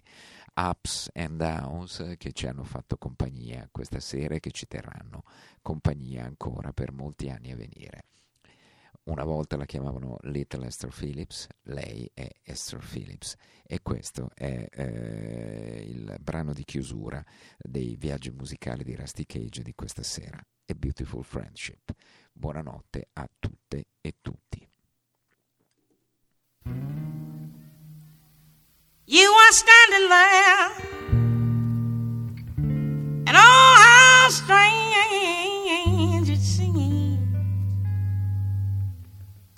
ups 0.54 1.10
and 1.12 1.36
downs 1.36 2.14
che 2.16 2.32
ci 2.32 2.46
hanno 2.46 2.64
fatto 2.64 2.96
compagnia 2.96 3.68
questa 3.70 3.98
sera 3.98 4.36
e 4.36 4.40
che 4.40 4.52
ci 4.52 4.66
terranno 4.66 5.24
compagnia 5.60 6.24
ancora 6.24 6.72
per 6.72 6.92
molti 6.92 7.28
anni 7.28 7.50
a 7.50 7.56
venire. 7.56 8.04
Una 9.04 9.24
volta 9.24 9.58
la 9.58 9.66
chiamavano 9.66 10.16
Little 10.22 10.66
Esther 10.66 10.90
Phillips, 10.90 11.46
lei 11.64 12.10
è 12.14 12.26
Esther 12.42 12.80
Phillips 12.80 13.36
e 13.62 13.82
questo 13.82 14.30
è 14.34 14.66
eh, 14.70 15.84
il 15.86 16.16
brano 16.20 16.54
di 16.54 16.64
chiusura 16.64 17.22
dei 17.58 17.96
viaggi 17.96 18.30
musicali 18.30 18.82
di 18.82 18.94
Rusty 18.94 19.26
Cage 19.26 19.62
di 19.62 19.74
questa 19.74 20.02
sera, 20.02 20.38
A 20.38 20.74
Beautiful 20.74 21.22
Friendship. 21.22 21.92
Buonanotte 22.32 23.08
a 23.12 23.28
tutte 23.38 23.88
e 24.00 24.14
tutti. 24.22 24.66
You 29.04 29.30
are 29.34 29.52
standing 29.52 30.08
there, 30.08 30.72
and 33.26 33.36
oh, 33.36 33.74
how 33.76 34.30
strange 34.30 34.84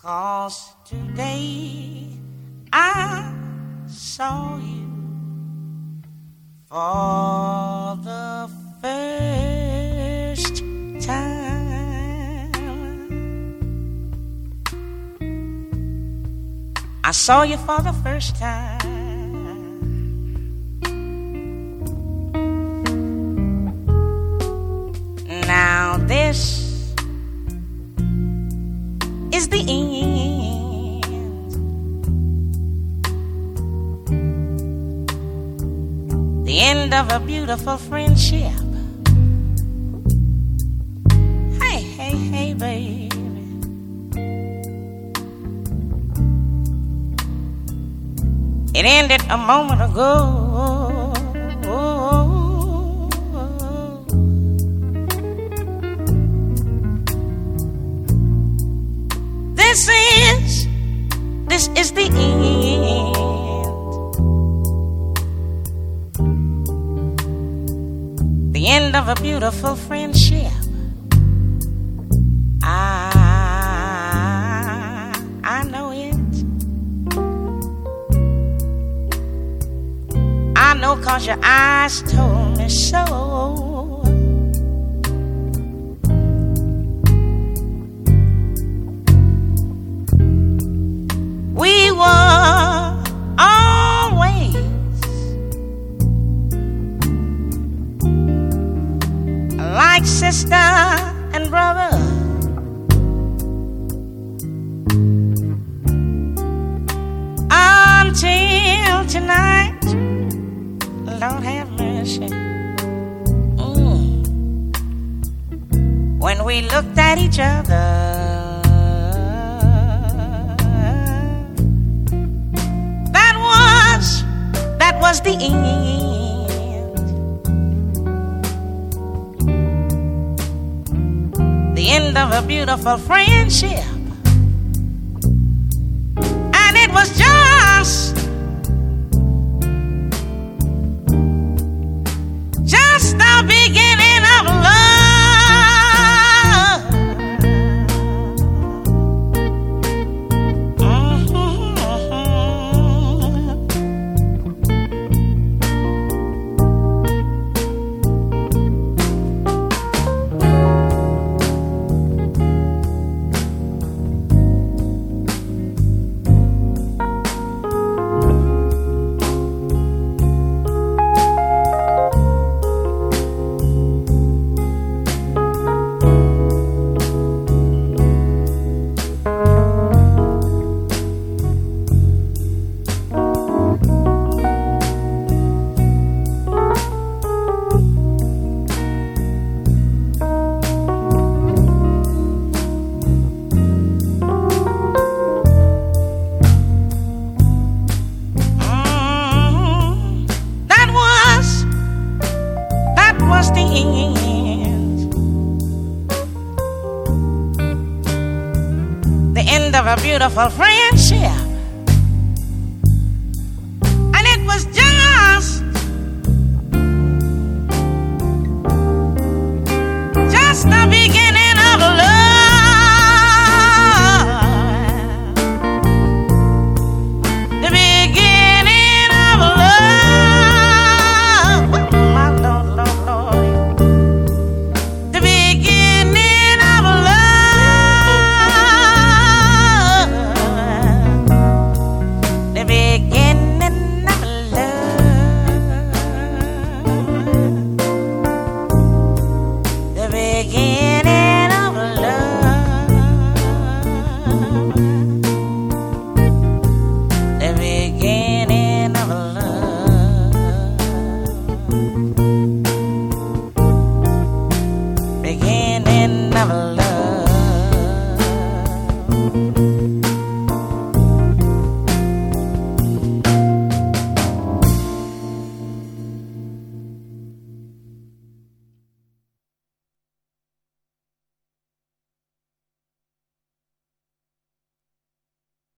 Cause 0.07 0.71
today 0.85 2.07
I 2.73 3.35
saw 3.89 4.57
you 4.57 4.87
for 6.69 7.99
the 8.05 8.49
first 8.81 10.63
time. 11.05 12.53
I 17.03 17.11
saw 17.11 17.43
you 17.43 17.57
for 17.57 17.83
the 17.83 17.93
first 18.05 18.37
time. 18.37 18.79
Now 25.49 25.97
this 25.99 26.66
is 29.37 29.49
the 29.49 29.61
end. 29.61 31.05
The 36.47 36.59
end 36.59 36.95
of 36.95 37.12
a 37.12 37.20
beautiful 37.20 37.76
friendship. 37.76 38.57
Hey, 41.61 41.80
hey, 41.99 42.16
hey, 42.32 42.55
baby. 42.55 43.11
It 48.78 48.84
ended 48.87 49.20
a 49.28 49.37
moment 49.37 49.82
ago. 49.82 50.86
Is 61.75 61.93
the 61.93 62.03
end. 62.03 63.14
The 68.53 68.67
end 68.69 68.97
of 68.97 69.09
a 69.09 69.14
beautiful 69.21 69.77
friendship. 69.77 70.53
I, 72.62 73.12
I 75.45 75.64
know 75.64 75.93
it. 75.93 76.14
I 80.57 80.75
know 80.75 80.97
cause 80.97 81.27
your 81.27 81.39
eyes 81.43 82.03
told 82.03 82.59
me 82.59 82.69
so. 82.69 83.26